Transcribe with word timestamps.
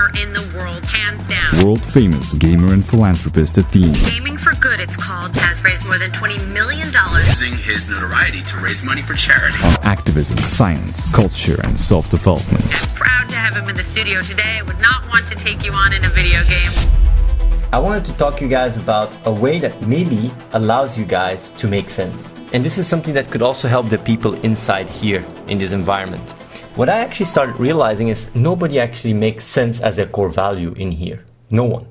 Gamer 0.00 0.22
in 0.22 0.32
the 0.32 0.58
world, 0.58 0.84
hands 0.84 1.22
down. 1.28 1.64
World 1.64 1.84
famous 1.84 2.34
gamer 2.34 2.72
and 2.72 2.84
philanthropist 2.86 3.58
Athene. 3.58 3.92
Gaming 3.92 4.36
for 4.36 4.54
Good, 4.56 4.80
it's 4.80 4.96
called, 4.96 5.34
has 5.36 5.62
raised 5.64 5.86
more 5.86 5.98
than 5.98 6.10
$20 6.10 6.52
million. 6.52 6.88
using 7.26 7.56
his 7.56 7.88
notoriety 7.88 8.42
to 8.42 8.58
raise 8.58 8.82
money 8.84 9.02
for 9.02 9.14
charity. 9.14 9.56
On 9.64 9.74
activism, 9.82 10.38
science, 10.38 11.14
culture, 11.14 11.60
and 11.64 11.78
self 11.78 12.08
development. 12.10 12.64
Proud 12.94 13.28
to 13.28 13.36
have 13.36 13.56
him 13.56 13.68
in 13.68 13.76
the 13.76 13.84
studio 13.84 14.20
today. 14.22 14.58
I 14.58 14.62
would 14.62 14.80
not 14.80 15.06
want 15.08 15.26
to 15.28 15.34
take 15.34 15.64
you 15.64 15.72
on 15.72 15.92
in 15.92 16.04
a 16.04 16.10
video 16.10 16.44
game. 16.44 16.70
I 17.72 17.78
wanted 17.78 18.04
to 18.06 18.12
talk 18.14 18.36
to 18.38 18.44
you 18.44 18.50
guys 18.50 18.76
about 18.76 19.14
a 19.26 19.32
way 19.32 19.58
that 19.60 19.86
maybe 19.86 20.32
allows 20.52 20.98
you 20.98 21.04
guys 21.04 21.50
to 21.58 21.68
make 21.68 21.88
sense. 21.88 22.32
And 22.52 22.64
this 22.64 22.78
is 22.78 22.86
something 22.88 23.14
that 23.14 23.30
could 23.30 23.42
also 23.42 23.68
help 23.68 23.88
the 23.88 23.98
people 23.98 24.34
inside 24.44 24.90
here 24.90 25.24
in 25.46 25.56
this 25.58 25.72
environment. 25.72 26.34
What 26.80 26.88
I 26.88 27.00
actually 27.00 27.26
started 27.26 27.60
realizing 27.60 28.08
is 28.08 28.26
nobody 28.34 28.80
actually 28.80 29.12
makes 29.12 29.44
sense 29.44 29.80
as 29.80 29.96
their 29.96 30.06
core 30.06 30.30
value 30.30 30.72
in 30.78 30.90
here. 30.90 31.26
No 31.50 31.64
one. 31.64 31.86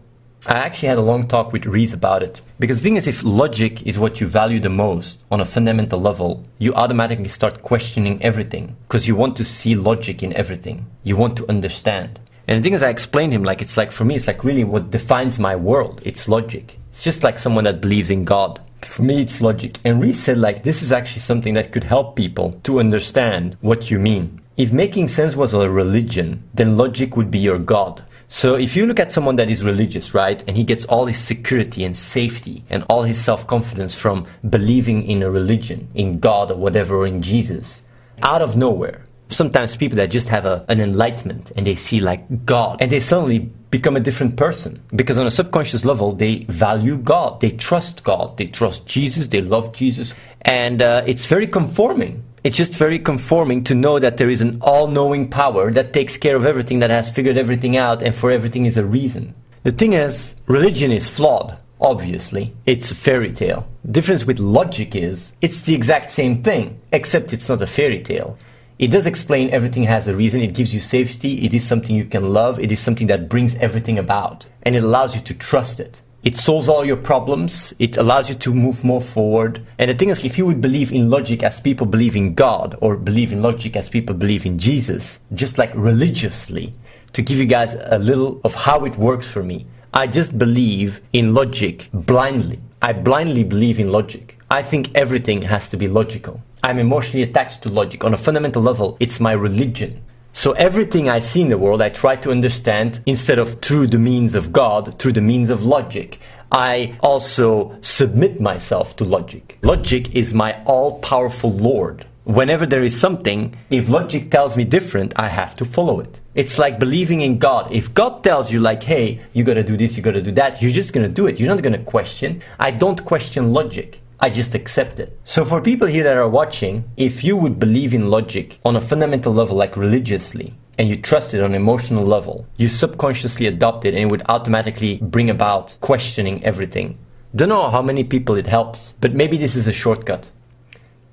I 0.48 0.54
actually 0.54 0.88
had 0.88 0.98
a 0.98 1.02
long 1.02 1.28
talk 1.28 1.54
with 1.54 1.68
Reese 1.68 1.94
about 1.94 2.24
it. 2.24 2.42
Because 2.58 2.80
the 2.80 2.86
thing 2.86 2.98
is, 2.98 3.08
if 3.08 3.24
logic 3.24 3.86
is 3.86 4.00
what 4.00 4.20
you 4.20 4.26
value 4.26 4.60
the 4.60 4.72
most 4.72 5.26
on 5.30 5.42
a 5.42 5.46
fundamental 5.46 6.02
level, 6.02 6.44
you 6.58 6.74
automatically 6.74 7.28
start 7.28 7.62
questioning 7.62 8.20
everything. 8.24 8.76
Because 8.88 9.08
you 9.08 9.16
want 9.16 9.38
to 9.38 9.44
see 9.44 9.76
logic 9.76 10.24
in 10.24 10.36
everything. 10.36 10.88
You 11.04 11.18
want 11.18 11.38
to 11.38 11.48
understand. 11.48 12.20
And 12.48 12.58
the 12.58 12.64
thing 12.64 12.74
is, 12.74 12.82
I 12.82 12.90
explained 12.90 13.32
him 13.32 13.44
like 13.44 13.62
it's 13.62 13.78
like 13.78 13.92
for 13.92 14.06
me, 14.06 14.16
it's 14.16 14.26
like 14.26 14.44
really 14.44 14.64
what 14.64 14.90
defines 14.90 15.38
my 15.38 15.56
world. 15.56 16.02
It's 16.04 16.28
logic. 16.28 16.80
It's 16.90 17.04
just 17.04 17.24
like 17.24 17.38
someone 17.38 17.66
that 17.66 17.80
believes 17.80 18.10
in 18.10 18.26
God. 18.26 18.60
For 18.82 19.04
me, 19.04 19.22
it's 19.22 19.40
logic. 19.40 19.78
And 19.86 20.02
Reese 20.02 20.20
said 20.20 20.40
like 20.40 20.64
this 20.64 20.82
is 20.82 20.92
actually 20.92 21.22
something 21.22 21.54
that 21.54 21.72
could 21.72 21.84
help 21.84 22.16
people 22.16 22.54
to 22.64 22.80
understand 22.80 23.56
what 23.62 23.92
you 23.92 24.00
mean. 24.00 24.42
If 24.60 24.74
making 24.74 25.08
sense 25.08 25.38
was 25.38 25.54
a 25.54 25.70
religion, 25.70 26.44
then 26.54 26.76
logic 26.76 27.16
would 27.16 27.32
be 27.32 27.40
your 27.40 27.60
God. 27.60 28.04
So 28.28 28.56
if 28.56 28.76
you 28.76 28.86
look 28.86 29.00
at 29.00 29.14
someone 29.14 29.38
that 29.38 29.50
is 29.50 29.64
religious, 29.64 30.14
right, 30.14 30.44
and 30.50 30.58
he 30.58 30.66
gets 30.66 30.84
all 30.84 31.06
his 31.06 31.18
security 31.18 31.86
and 31.86 31.96
safety 31.96 32.66
and 32.70 32.84
all 32.90 33.04
his 33.04 33.18
self-confidence 33.18 33.96
from 33.96 34.28
believing 34.50 35.10
in 35.10 35.24
a 35.24 35.32
religion, 35.32 35.88
in 35.96 36.20
God 36.20 36.52
or 36.52 36.56
whatever, 36.56 36.98
or 36.98 37.08
in 37.08 37.22
Jesus, 37.22 37.84
out 38.22 38.42
of 38.42 38.58
nowhere, 38.58 39.06
sometimes 39.30 39.78
people 39.78 39.96
that 39.96 40.12
just 40.12 40.28
have 40.28 40.46
a, 40.46 40.66
an 40.68 40.82
enlightenment 40.82 41.54
and 41.56 41.66
they 41.66 41.76
see 41.76 42.02
like 42.02 42.46
God 42.46 42.80
and 42.82 42.92
they 42.92 43.00
suddenly 43.00 43.40
become 43.72 43.96
a 43.96 44.02
different 44.02 44.36
person. 44.36 44.84
Because 44.94 45.18
on 45.18 45.26
a 45.26 45.32
subconscious 45.32 45.86
level 45.86 46.12
they 46.12 46.40
value 46.50 46.98
God, 46.98 47.40
they 47.40 47.52
trust 47.52 48.04
God, 48.04 48.36
they 48.36 48.48
trust 48.48 48.86
Jesus, 48.86 49.30
they 49.30 49.40
love 49.40 49.74
Jesus, 49.74 50.16
and 50.42 50.82
uh, 50.82 51.04
it's 51.08 51.28
very 51.28 51.48
conforming. 51.48 52.26
It's 52.44 52.56
just 52.56 52.74
very 52.74 53.00
conforming 53.00 53.66
to 53.66 53.76
know 53.76 54.00
that 54.00 54.18
there 54.18 54.30
is 54.30 54.42
an 54.42 54.60
all 54.62 54.88
knowing 54.88 55.30
power 55.30 55.72
that 55.74 55.92
takes 55.92 56.16
care 56.16 56.38
of 56.38 56.46
everything, 56.46 56.80
that 56.80 56.90
has 56.90 57.10
figured 57.10 57.38
everything 57.38 57.76
out, 57.76 58.02
and 58.02 58.16
for 58.16 58.32
everything 58.32 58.66
is 58.66 58.78
a 58.78 58.86
reason. 58.86 59.36
The 59.64 59.72
thing 59.74 59.94
is, 59.94 60.36
religion 60.48 60.92
is 60.92 61.10
flawed. 61.10 61.58
Obviously, 61.82 62.54
it's 62.66 62.92
a 62.92 62.96
fairy 62.96 63.34
tale. 63.34 63.68
The 63.84 63.92
difference 63.92 64.26
with 64.26 64.40
logic 64.40 64.96
is 64.96 65.34
it's 65.42 65.62
the 65.62 65.76
exact 65.76 66.12
same 66.12 66.42
thing, 66.42 66.80
except 66.94 67.34
it's 67.34 67.50
not 67.50 67.62
a 67.62 67.68
fairy 67.68 68.02
tale. 68.02 68.38
It 68.80 68.92
does 68.92 69.06
explain 69.06 69.50
everything 69.50 69.84
has 69.84 70.08
a 70.08 70.16
reason. 70.16 70.42
It 70.42 70.54
gives 70.54 70.74
you 70.74 70.80
safety. 70.80 71.46
It 71.46 71.54
is 71.54 71.68
something 71.68 71.94
you 71.94 72.06
can 72.06 72.34
love. 72.34 72.58
It 72.60 72.72
is 72.72 72.80
something 72.80 73.08
that 73.08 73.28
brings 73.28 73.56
everything 73.56 73.98
about. 73.98 74.46
And 74.64 74.74
it 74.74 74.84
allows 74.84 75.16
you 75.16 75.22
to 75.22 75.34
trust 75.34 75.82
it. 75.82 76.02
It 76.22 76.36
solves 76.36 76.68
all 76.68 76.84
your 76.86 76.98
problems. 76.98 77.74
It 77.80 77.96
allows 77.96 78.30
you 78.30 78.36
to 78.36 78.54
move 78.54 78.84
more 78.84 79.00
forward. 79.00 79.66
And 79.78 79.90
the 79.90 79.94
thing 79.94 80.10
is, 80.10 80.26
if 80.26 80.38
you 80.38 80.46
would 80.46 80.60
believe 80.60 80.92
in 80.92 81.10
logic 81.10 81.44
as 81.44 81.62
people 81.62 81.86
believe 81.86 82.16
in 82.16 82.34
God, 82.34 82.78
or 82.82 82.98
believe 82.98 83.32
in 83.32 83.42
logic 83.42 83.78
as 83.78 83.88
people 83.88 84.14
believe 84.16 84.46
in 84.46 84.60
Jesus, 84.60 85.20
just 85.34 85.58
like 85.58 85.72
religiously, 85.76 86.74
to 87.14 87.22
give 87.22 87.38
you 87.38 87.46
guys 87.46 87.76
a 87.76 87.98
little 87.98 88.42
of 88.44 88.54
how 88.54 88.84
it 88.84 88.98
works 88.98 89.32
for 89.32 89.44
me, 89.44 89.66
I 89.94 90.08
just 90.08 90.38
believe 90.38 91.00
in 91.14 91.34
logic 91.34 91.90
blindly. 91.94 92.60
I 92.82 92.92
blindly 92.92 93.46
believe 93.46 93.80
in 93.80 93.92
logic. 93.92 94.38
I 94.52 94.62
think 94.62 94.94
everything 94.96 95.42
has 95.44 95.70
to 95.70 95.78
be 95.78 95.88
logical. 95.88 96.44
I'm 96.64 96.80
emotionally 96.80 97.24
attached 97.24 97.64
to 97.64 97.70
logic. 97.70 98.04
On 98.04 98.14
a 98.14 98.18
fundamental 98.18 98.62
level, 98.62 98.98
it's 99.00 99.22
my 99.22 99.32
religion. 99.32 100.04
So 100.40 100.54
everything 100.54 101.10
I 101.10 101.20
see 101.20 101.42
in 101.42 101.50
the 101.50 101.58
world, 101.58 101.82
I 101.82 101.90
try 101.90 102.16
to 102.16 102.32
understand 102.32 103.02
instead 103.06 103.40
of 103.40 103.62
through 103.62 103.88
the 103.88 104.00
means 104.00 104.36
of 104.36 104.54
God, 104.54 104.98
through 104.98 105.12
the 105.12 105.20
means 105.20 105.50
of 105.50 105.66
logic. 105.66 106.18
I 106.50 106.98
also 107.02 107.78
submit 107.82 108.40
myself 108.40 108.96
to 108.96 109.04
logic. 109.04 109.58
Logic 109.64 110.16
is 110.16 110.34
my 110.34 110.64
all 110.64 111.00
powerful 111.00 111.52
Lord. 111.52 112.08
Whenever 112.24 112.66
there 112.66 112.84
is 112.84 112.98
something, 112.98 113.58
if 113.70 113.90
logic 113.90 114.32
tells 114.32 114.56
me 114.56 114.64
different, 114.64 115.12
I 115.18 115.28
have 115.28 115.56
to 115.56 115.66
follow 115.66 116.00
it. 116.00 116.22
It's 116.36 116.58
like 116.58 116.80
believing 116.80 117.20
in 117.20 117.38
God. 117.38 117.70
If 117.74 117.94
God 117.94 118.24
tells 118.24 118.50
you, 118.50 118.62
like, 118.62 118.82
hey, 118.82 119.20
you 119.34 119.44
gotta 119.44 119.66
do 119.66 119.76
this, 119.76 119.98
you 119.98 120.04
gotta 120.04 120.22
do 120.22 120.32
that, 120.32 120.62
you're 120.62 120.72
just 120.72 120.94
gonna 120.94 121.10
do 121.10 121.28
it. 121.28 121.38
You're 121.38 121.54
not 121.54 121.62
gonna 121.62 121.84
question. 121.84 122.42
I 122.58 122.72
don't 122.72 123.04
question 123.04 123.52
logic. 123.52 124.00
I 124.22 124.30
just 124.30 124.54
accept 124.54 125.00
it. 125.00 125.18
So 125.24 125.46
for 125.46 125.62
people 125.62 125.88
here 125.88 126.04
that 126.04 126.18
are 126.18 126.28
watching, 126.28 126.84
if 126.98 127.24
you 127.24 127.38
would 127.38 127.58
believe 127.58 127.94
in 127.94 128.10
logic 128.10 128.60
on 128.66 128.76
a 128.76 128.82
fundamental 128.82 129.34
level, 129.34 129.56
like 129.56 129.78
religiously, 129.78 130.54
and 130.78 130.90
you 130.90 130.98
trust 130.98 131.34
it 131.34 131.42
on 131.42 131.52
an 131.52 131.56
emotional 131.56 132.06
level, 132.06 132.46
you 132.58 132.68
subconsciously 132.68 133.48
adopt 133.48 133.86
it 133.86 133.94
and 133.94 134.04
it 134.04 134.12
would 134.12 134.24
automatically 134.28 134.98
bring 134.98 135.30
about 135.30 135.78
questioning 135.80 136.44
everything. 136.44 136.98
Don't 137.34 137.48
know 137.48 137.70
how 137.70 137.82
many 137.82 138.04
people 138.04 138.36
it 138.36 138.48
helps, 138.48 138.94
but 139.00 139.14
maybe 139.14 139.38
this 139.38 139.56
is 139.56 139.68
a 139.68 139.74
shortcut. 139.74 140.30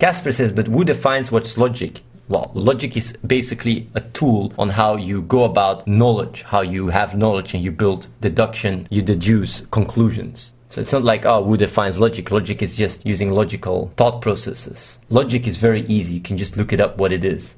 Casper 0.01 0.33
says, 0.33 0.51
but 0.51 0.67
who 0.67 0.85
defines 0.85 1.31
what's 1.31 1.57
logic? 1.57 2.03
Well, 2.29 2.51
logic 2.55 2.97
is 2.97 3.13
basically 3.25 3.89
a 3.95 4.01
tool 4.01 4.53
on 4.59 4.71
how 4.71 4.97
you 4.97 5.23
go 5.23 5.45
about 5.45 5.87
knowledge, 5.87 6.43
how 6.43 6.63
you 6.63 6.89
have 6.89 7.17
knowledge 7.17 7.55
and 7.55 7.63
you 7.63 7.71
build 7.71 8.09
deduction, 8.21 8.89
you 8.91 9.01
deduce 9.01 9.61
conclusions. 9.71 10.53
So 10.69 10.81
it's 10.81 10.93
not 10.93 11.05
like, 11.05 11.25
oh, 11.25 11.45
who 11.45 11.57
defines 11.57 11.99
logic? 11.99 12.31
Logic 12.31 12.61
is 12.61 12.77
just 12.77 13.07
using 13.07 13.31
logical 13.31 13.91
thought 13.97 14.21
processes. 14.21 14.99
Logic 15.11 15.47
is 15.47 15.59
very 15.59 15.83
easy. 15.87 16.15
You 16.15 16.21
can 16.21 16.37
just 16.37 16.57
look 16.57 16.73
it 16.73 16.81
up 16.81 16.99
what 16.99 17.13
it 17.13 17.25
is. 17.25 17.55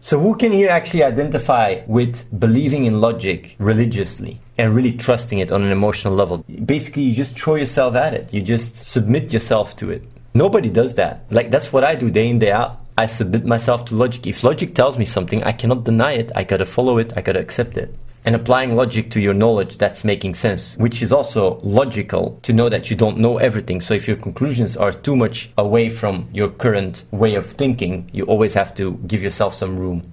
So 0.00 0.20
who 0.20 0.34
can 0.34 0.52
here 0.52 0.68
actually 0.68 1.02
identify 1.02 1.80
with 1.86 2.28
believing 2.38 2.84
in 2.84 3.00
logic 3.00 3.56
religiously 3.58 4.40
and 4.58 4.74
really 4.74 4.92
trusting 4.92 5.38
it 5.38 5.50
on 5.50 5.62
an 5.62 5.72
emotional 5.72 6.14
level? 6.14 6.44
Basically, 6.66 7.04
you 7.04 7.14
just 7.14 7.38
throw 7.38 7.54
yourself 7.54 7.94
at 7.94 8.12
it. 8.12 8.34
You 8.34 8.42
just 8.42 8.76
submit 8.76 9.32
yourself 9.32 9.76
to 9.76 9.90
it. 9.90 10.04
Nobody 10.34 10.68
does 10.68 10.94
that. 10.96 11.24
Like, 11.30 11.50
that's 11.50 11.72
what 11.72 11.84
I 11.84 11.94
do 11.94 12.10
day 12.10 12.28
in, 12.28 12.38
day 12.38 12.50
out. 12.50 12.80
I 12.98 13.06
submit 13.06 13.46
myself 13.46 13.86
to 13.86 13.94
logic. 13.94 14.26
If 14.26 14.44
logic 14.44 14.74
tells 14.74 14.98
me 14.98 15.04
something, 15.04 15.42
I 15.44 15.52
cannot 15.52 15.84
deny 15.84 16.12
it. 16.12 16.32
I 16.36 16.44
gotta 16.44 16.66
follow 16.66 16.98
it. 16.98 17.12
I 17.16 17.22
gotta 17.22 17.40
accept 17.40 17.76
it 17.78 17.96
and 18.24 18.34
applying 18.34 18.74
logic 18.74 19.10
to 19.10 19.20
your 19.20 19.34
knowledge 19.34 19.76
that's 19.78 20.04
making 20.04 20.34
sense, 20.34 20.76
which 20.76 21.02
is 21.02 21.12
also 21.12 21.60
logical 21.62 22.38
to 22.42 22.52
know 22.52 22.68
that 22.68 22.90
you 22.90 22.96
don't 22.96 23.18
know 23.18 23.38
everything. 23.38 23.80
So 23.80 23.94
if 23.94 24.08
your 24.08 24.16
conclusions 24.16 24.76
are 24.76 24.92
too 24.92 25.14
much 25.14 25.50
away 25.58 25.90
from 25.90 26.28
your 26.32 26.48
current 26.48 27.04
way 27.10 27.34
of 27.34 27.46
thinking, 27.46 28.10
you 28.12 28.24
always 28.24 28.54
have 28.54 28.74
to 28.76 28.94
give 29.06 29.22
yourself 29.22 29.54
some 29.54 29.76
room. 29.76 30.12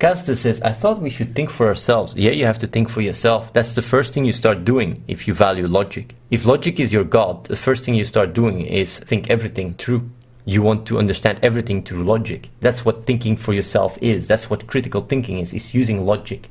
Casta 0.00 0.34
says, 0.36 0.60
I 0.62 0.72
thought 0.72 1.00
we 1.00 1.08
should 1.08 1.34
think 1.34 1.50
for 1.50 1.68
ourselves. 1.68 2.14
Yeah, 2.16 2.32
you 2.32 2.46
have 2.46 2.58
to 2.58 2.66
think 2.66 2.88
for 2.88 3.00
yourself. 3.00 3.52
That's 3.52 3.72
the 3.72 3.82
first 3.82 4.12
thing 4.12 4.24
you 4.24 4.32
start 4.32 4.64
doing 4.64 5.02
if 5.08 5.26
you 5.26 5.34
value 5.34 5.66
logic. 5.66 6.14
If 6.30 6.46
logic 6.46 6.78
is 6.80 6.92
your 6.92 7.04
God, 7.04 7.44
the 7.46 7.56
first 7.56 7.84
thing 7.84 7.94
you 7.94 8.04
start 8.04 8.34
doing 8.34 8.66
is 8.66 8.98
think 8.98 9.30
everything 9.30 9.74
through. 9.74 10.10
You 10.46 10.62
want 10.62 10.86
to 10.88 10.98
understand 10.98 11.38
everything 11.42 11.84
through 11.84 12.04
logic. 12.04 12.50
That's 12.60 12.84
what 12.84 13.06
thinking 13.06 13.36
for 13.36 13.54
yourself 13.54 13.96
is. 14.02 14.26
That's 14.26 14.50
what 14.50 14.66
critical 14.66 15.00
thinking 15.00 15.38
is. 15.38 15.54
It's 15.54 15.74
using 15.74 16.04
logic. 16.04 16.50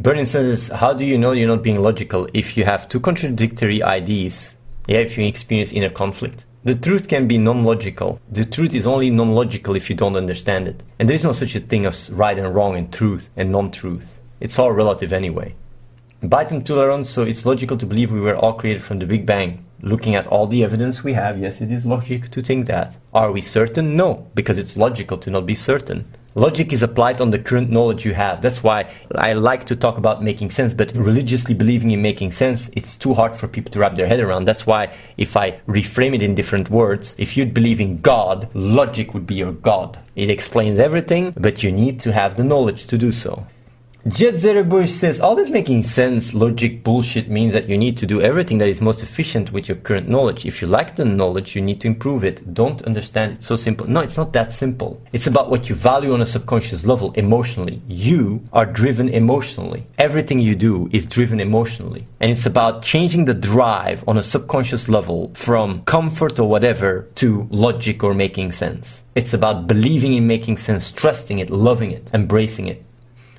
Berlin 0.00 0.26
says, 0.26 0.68
How 0.68 0.92
do 0.92 1.06
you 1.06 1.16
know 1.16 1.30
you're 1.30 1.46
not 1.48 1.62
being 1.62 1.80
logical 1.80 2.28
if 2.34 2.56
you 2.56 2.64
have 2.64 2.88
two 2.88 2.98
contradictory 2.98 3.80
ideas? 3.82 4.54
Yeah, 4.88 4.98
if 4.98 5.16
you 5.16 5.24
experience 5.26 5.72
inner 5.72 5.88
conflict. 5.88 6.44
The 6.64 6.74
truth 6.74 7.06
can 7.08 7.28
be 7.28 7.38
non 7.38 7.62
logical. 7.62 8.20
The 8.30 8.44
truth 8.44 8.74
is 8.74 8.88
only 8.88 9.10
non 9.10 9.34
logical 9.34 9.76
if 9.76 9.88
you 9.88 9.94
don't 9.94 10.16
understand 10.16 10.66
it. 10.66 10.82
And 10.98 11.08
there 11.08 11.14
is 11.14 11.24
no 11.24 11.32
such 11.32 11.54
a 11.54 11.60
thing 11.60 11.86
as 11.86 12.10
right 12.10 12.36
and 12.36 12.52
wrong 12.52 12.76
and 12.76 12.92
truth 12.92 13.30
and 13.36 13.52
non 13.52 13.70
truth. 13.70 14.18
It's 14.40 14.58
all 14.58 14.72
relative 14.72 15.12
anyway. 15.12 15.54
Biting 16.22 16.64
tolerance, 16.64 17.10
so 17.10 17.22
it's 17.22 17.46
logical 17.46 17.76
to 17.76 17.86
believe 17.86 18.10
we 18.10 18.20
were 18.20 18.36
all 18.36 18.54
created 18.54 18.82
from 18.82 18.98
the 18.98 19.06
Big 19.06 19.26
Bang. 19.26 19.64
Looking 19.80 20.16
at 20.16 20.26
all 20.26 20.46
the 20.46 20.64
evidence 20.64 21.04
we 21.04 21.12
have, 21.12 21.38
yes, 21.38 21.60
it 21.60 21.70
is 21.70 21.86
logic 21.86 22.30
to 22.30 22.42
think 22.42 22.66
that. 22.66 22.96
Are 23.12 23.30
we 23.30 23.42
certain? 23.42 23.94
No, 23.94 24.26
because 24.34 24.58
it's 24.58 24.76
logical 24.76 25.18
to 25.18 25.30
not 25.30 25.46
be 25.46 25.54
certain. 25.54 26.06
Logic 26.36 26.72
is 26.72 26.82
applied 26.82 27.20
on 27.20 27.30
the 27.30 27.38
current 27.38 27.70
knowledge 27.70 28.04
you 28.04 28.12
have. 28.12 28.42
That's 28.42 28.60
why 28.60 28.90
I 29.14 29.34
like 29.34 29.64
to 29.66 29.76
talk 29.76 29.98
about 29.98 30.20
making 30.20 30.50
sense, 30.50 30.74
but 30.74 30.92
religiously 30.96 31.54
believing 31.54 31.92
in 31.92 32.02
making 32.02 32.32
sense, 32.32 32.70
it's 32.72 32.96
too 32.96 33.14
hard 33.14 33.36
for 33.36 33.46
people 33.46 33.70
to 33.70 33.78
wrap 33.78 33.94
their 33.94 34.08
head 34.08 34.18
around. 34.18 34.46
That's 34.46 34.66
why 34.66 34.92
if 35.16 35.36
I 35.36 35.60
reframe 35.68 36.12
it 36.12 36.22
in 36.22 36.34
different 36.34 36.70
words, 36.70 37.14
if 37.18 37.36
you'd 37.36 37.54
believe 37.54 37.80
in 37.80 38.00
God, 38.00 38.48
logic 38.52 39.14
would 39.14 39.28
be 39.28 39.36
your 39.36 39.52
God. 39.52 39.96
It 40.16 40.28
explains 40.28 40.80
everything, 40.80 41.34
but 41.36 41.62
you 41.62 41.70
need 41.70 42.00
to 42.00 42.12
have 42.12 42.36
the 42.36 42.42
knowledge 42.42 42.88
to 42.88 42.98
do 42.98 43.12
so. 43.12 43.46
Jet 44.06 44.34
Zerbush 44.34 44.88
says, 44.88 45.18
all 45.18 45.34
this 45.34 45.48
making 45.48 45.82
sense 45.84 46.34
logic 46.34 46.84
bullshit 46.84 47.30
means 47.30 47.54
that 47.54 47.70
you 47.70 47.78
need 47.78 47.96
to 47.96 48.04
do 48.04 48.20
everything 48.20 48.58
that 48.58 48.68
is 48.68 48.82
most 48.82 49.02
efficient 49.02 49.50
with 49.50 49.66
your 49.66 49.78
current 49.78 50.10
knowledge. 50.10 50.44
If 50.44 50.60
you 50.60 50.68
lack 50.68 50.94
the 50.94 51.06
knowledge, 51.06 51.56
you 51.56 51.62
need 51.62 51.80
to 51.80 51.86
improve 51.86 52.22
it. 52.22 52.52
Don't 52.52 52.82
understand 52.82 53.32
it's 53.32 53.46
so 53.46 53.56
simple. 53.56 53.86
No, 53.86 54.00
it's 54.00 54.18
not 54.18 54.34
that 54.34 54.52
simple. 54.52 55.02
It's 55.14 55.26
about 55.26 55.48
what 55.48 55.70
you 55.70 55.74
value 55.74 56.12
on 56.12 56.20
a 56.20 56.26
subconscious 56.26 56.84
level 56.84 57.12
emotionally. 57.12 57.80
You 57.88 58.42
are 58.52 58.66
driven 58.66 59.08
emotionally. 59.08 59.86
Everything 59.96 60.38
you 60.38 60.54
do 60.54 60.90
is 60.92 61.06
driven 61.06 61.40
emotionally. 61.40 62.04
And 62.20 62.30
it's 62.30 62.44
about 62.44 62.82
changing 62.82 63.24
the 63.24 63.32
drive 63.32 64.04
on 64.06 64.18
a 64.18 64.22
subconscious 64.22 64.90
level 64.90 65.32
from 65.32 65.82
comfort 65.86 66.38
or 66.38 66.46
whatever 66.46 67.08
to 67.14 67.48
logic 67.50 68.04
or 68.04 68.12
making 68.12 68.52
sense. 68.52 69.02
It's 69.14 69.32
about 69.32 69.66
believing 69.66 70.12
in 70.12 70.26
making 70.26 70.58
sense, 70.58 70.90
trusting 70.90 71.38
it, 71.38 71.48
loving 71.48 71.90
it, 71.90 72.10
embracing 72.12 72.66
it. 72.66 72.84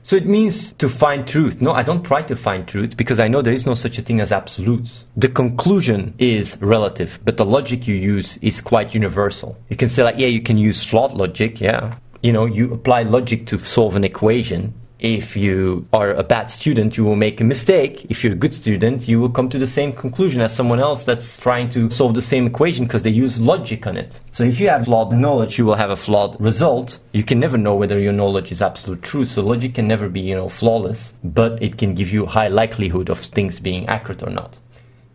So 0.05 0.15
it 0.15 0.27
means 0.27 0.71
to 0.73 0.87
find 0.87 1.27
truth. 1.27 1.59
No, 1.61 1.71
I 1.71 1.81
don't 1.81 2.03
try 2.03 2.21
to 2.21 2.35
find 2.35 2.67
truth 2.67 2.95
because 2.95 3.19
I 3.19 3.27
know 3.27 3.41
there 3.41 3.55
is 3.55 3.65
no 3.65 3.73
such 3.73 3.97
a 3.97 4.03
thing 4.03 4.21
as 4.21 4.31
absolutes. 4.31 5.03
The 5.17 5.27
conclusion 5.27 6.13
is 6.19 6.61
relative, 6.61 7.19
but 7.25 7.37
the 7.37 7.43
logic 7.43 7.87
you 7.87 7.95
use 7.95 8.37
is 8.43 8.61
quite 8.61 8.93
universal. 8.93 9.57
You 9.69 9.75
can 9.75 9.89
say 9.89 10.03
like, 10.03 10.19
yeah, 10.19 10.27
you 10.27 10.43
can 10.43 10.59
use 10.59 10.85
flawed 10.85 11.15
logic, 11.15 11.59
yeah. 11.59 11.97
You 12.21 12.33
know, 12.33 12.45
you 12.45 12.71
apply 12.71 13.01
logic 13.01 13.47
to 13.47 13.57
solve 13.57 13.95
an 13.95 14.03
equation 14.03 14.75
if 15.00 15.36
you 15.36 15.88
are 15.92 16.12
a 16.12 16.24
bad 16.24 16.50
student, 16.50 16.97
you 16.97 17.03
will 17.03 17.15
make 17.15 17.42
a 17.42 17.44
mistake. 17.44 18.06
If 18.09 18.24
you're 18.24 18.33
a 18.33 18.38
good 18.38 18.53
student, 18.53 19.07
you 19.07 19.19
will 19.19 19.30
come 19.30 19.50
to 19.50 19.59
the 19.59 19.68
same 19.68 19.92
conclusion 19.92 20.42
as 20.42 20.56
someone 20.56 20.80
else 20.80 21.03
that's 21.03 21.38
trying 21.38 21.69
to 21.71 21.89
solve 21.89 22.15
the 22.15 22.21
same 22.21 22.47
equation 22.47 22.86
because 22.86 23.03
they 23.03 23.09
use 23.09 23.39
logic 23.39 23.88
on 23.88 23.97
it. 23.97 24.19
So 24.31 24.44
if 24.44 24.59
you 24.59 24.69
have 24.69 24.86
flawed 24.86 25.12
knowledge, 25.13 25.57
you 25.57 25.65
will 25.65 25.75
have 25.75 25.89
a 25.89 25.95
flawed 25.95 26.39
result. 26.39 27.00
You 27.12 27.24
can 27.24 27.39
never 27.39 27.57
know 27.57 27.75
whether 27.75 28.00
your 28.00 28.13
knowledge 28.13 28.51
is 28.51 28.62
absolute 28.62 29.01
truth. 29.01 29.30
So 29.30 29.42
logic 29.42 29.75
can 29.75 29.88
never 29.88 30.09
be, 30.09 30.21
you 30.21 30.36
know, 30.36 30.50
flawless, 30.50 31.13
but 31.24 31.62
it 31.62 31.77
can 31.77 31.94
give 31.94 32.12
you 32.12 32.25
high 32.25 32.48
likelihood 32.48 33.09
of 33.09 33.19
things 33.19 33.59
being 33.59 33.88
accurate 33.88 34.24
or 34.24 34.30
not. 34.30 34.57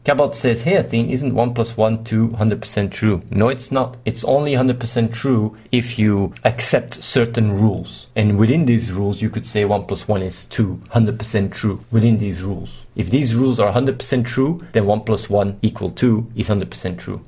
Cabot 0.02 0.34
says, 0.34 0.62
hey 0.62 0.76
Athene, 0.76 1.10
isn't 1.10 1.34
1 1.34 1.52
plus 1.52 1.76
1 1.76 2.04
2 2.04 2.28
100% 2.28 2.90
true? 2.90 3.22
No, 3.28 3.50
it's 3.50 3.70
not. 3.70 3.98
It's 4.06 4.24
only 4.24 4.54
100% 4.54 5.12
true 5.12 5.54
if 5.72 5.98
you 5.98 6.32
accept 6.44 7.04
certain 7.04 7.52
rules. 7.52 8.06
And 8.16 8.38
within 8.38 8.64
these 8.64 8.92
rules, 8.92 9.20
you 9.20 9.28
could 9.28 9.46
say 9.46 9.66
1 9.66 9.84
plus 9.84 10.08
1 10.08 10.22
is 10.22 10.46
2, 10.46 10.80
100% 10.90 11.52
true 11.52 11.84
within 11.90 12.16
these 12.16 12.42
rules. 12.42 12.86
If 12.96 13.10
these 13.10 13.34
rules 13.34 13.60
are 13.60 13.70
100% 13.70 14.24
true, 14.24 14.66
then 14.72 14.86
1 14.86 15.02
plus 15.02 15.28
1 15.28 15.58
equal 15.60 15.90
2 15.90 16.32
is 16.34 16.48
100% 16.48 16.96
true. 16.98 17.20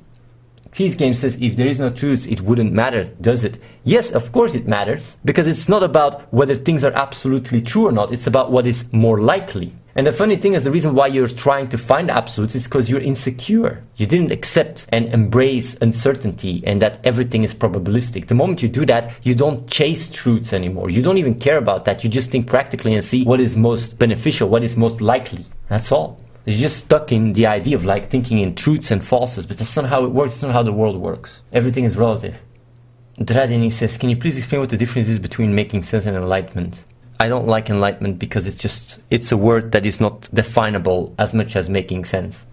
Cheese 0.71 0.95
Game 0.95 1.13
says 1.13 1.37
if 1.39 1.55
there 1.55 1.67
is 1.67 1.79
no 1.79 1.91
truth, 1.91 2.27
it 2.27 2.41
wouldn't 2.41 2.73
matter, 2.73 3.03
does 3.21 3.43
it? 3.43 3.59
Yes, 3.83 4.09
of 4.09 4.31
course 4.31 4.55
it 4.55 4.67
matters, 4.67 5.17
because 5.23 5.45
it's 5.45 5.69
not 5.69 5.83
about 5.83 6.33
whether 6.33 6.55
things 6.55 6.83
are 6.83 6.93
absolutely 6.93 7.61
true 7.61 7.85
or 7.85 7.91
not, 7.91 8.11
it's 8.11 8.25
about 8.25 8.51
what 8.51 8.65
is 8.65 8.91
more 8.91 9.21
likely. 9.21 9.71
And 9.95 10.07
the 10.07 10.11
funny 10.11 10.37
thing 10.37 10.55
is, 10.55 10.63
the 10.63 10.71
reason 10.71 10.95
why 10.95 11.07
you're 11.07 11.27
trying 11.27 11.69
to 11.69 11.77
find 11.77 12.09
absolutes 12.09 12.55
is 12.55 12.63
because 12.63 12.89
you're 12.89 12.99
insecure. 12.99 13.83
You 13.95 14.07
didn't 14.07 14.31
accept 14.31 14.87
and 14.89 15.13
embrace 15.13 15.75
uncertainty 15.81 16.63
and 16.65 16.81
that 16.81 16.99
everything 17.03 17.43
is 17.43 17.53
probabilistic. 17.53 18.27
The 18.27 18.33
moment 18.33 18.63
you 18.63 18.69
do 18.69 18.85
that, 18.87 19.11
you 19.21 19.35
don't 19.35 19.69
chase 19.69 20.09
truths 20.09 20.51
anymore. 20.51 20.89
You 20.89 21.03
don't 21.03 21.19
even 21.19 21.39
care 21.39 21.57
about 21.57 21.85
that. 21.85 22.03
You 22.03 22.09
just 22.09 22.31
think 22.31 22.47
practically 22.47 22.95
and 22.95 23.03
see 23.03 23.23
what 23.23 23.39
is 23.39 23.55
most 23.55 23.99
beneficial, 23.99 24.49
what 24.49 24.63
is 24.63 24.75
most 24.75 24.99
likely. 24.99 25.45
That's 25.69 25.91
all. 25.91 26.19
You're 26.45 26.57
just 26.57 26.77
stuck 26.77 27.11
in 27.11 27.33
the 27.33 27.45
idea 27.45 27.75
of 27.75 27.85
like 27.85 28.09
thinking 28.09 28.39
in 28.39 28.55
truths 28.55 28.89
and 28.89 29.01
falses, 29.01 29.47
but 29.47 29.57
that's 29.59 29.75
not 29.75 29.85
how 29.85 30.03
it 30.05 30.09
works. 30.11 30.33
It's 30.33 30.43
not 30.43 30.53
how 30.53 30.63
the 30.63 30.73
world 30.73 30.97
works. 30.97 31.43
Everything 31.53 31.83
is 31.83 31.95
relative. 31.95 32.35
Dradini 33.19 33.71
says, 33.71 33.97
Can 33.97 34.09
you 34.09 34.17
please 34.17 34.37
explain 34.37 34.59
what 34.59 34.69
the 34.69 34.77
difference 34.77 35.07
is 35.07 35.19
between 35.19 35.53
making 35.53 35.83
sense 35.83 36.07
and 36.07 36.17
enlightenment? 36.17 36.83
I 37.23 37.29
don't 37.29 37.47
like 37.47 37.69
enlightenment 37.69 38.19
because 38.19 38.47
it's 38.47 38.57
just 38.57 38.99
it's 39.09 39.31
a 39.31 39.37
word 39.37 39.71
that 39.71 39.85
is 39.85 40.01
not 40.01 40.27
definable 40.33 41.15
as 41.17 41.33
much 41.33 41.55
as 41.55 41.69
making 41.69 42.03
sense. 42.03 42.45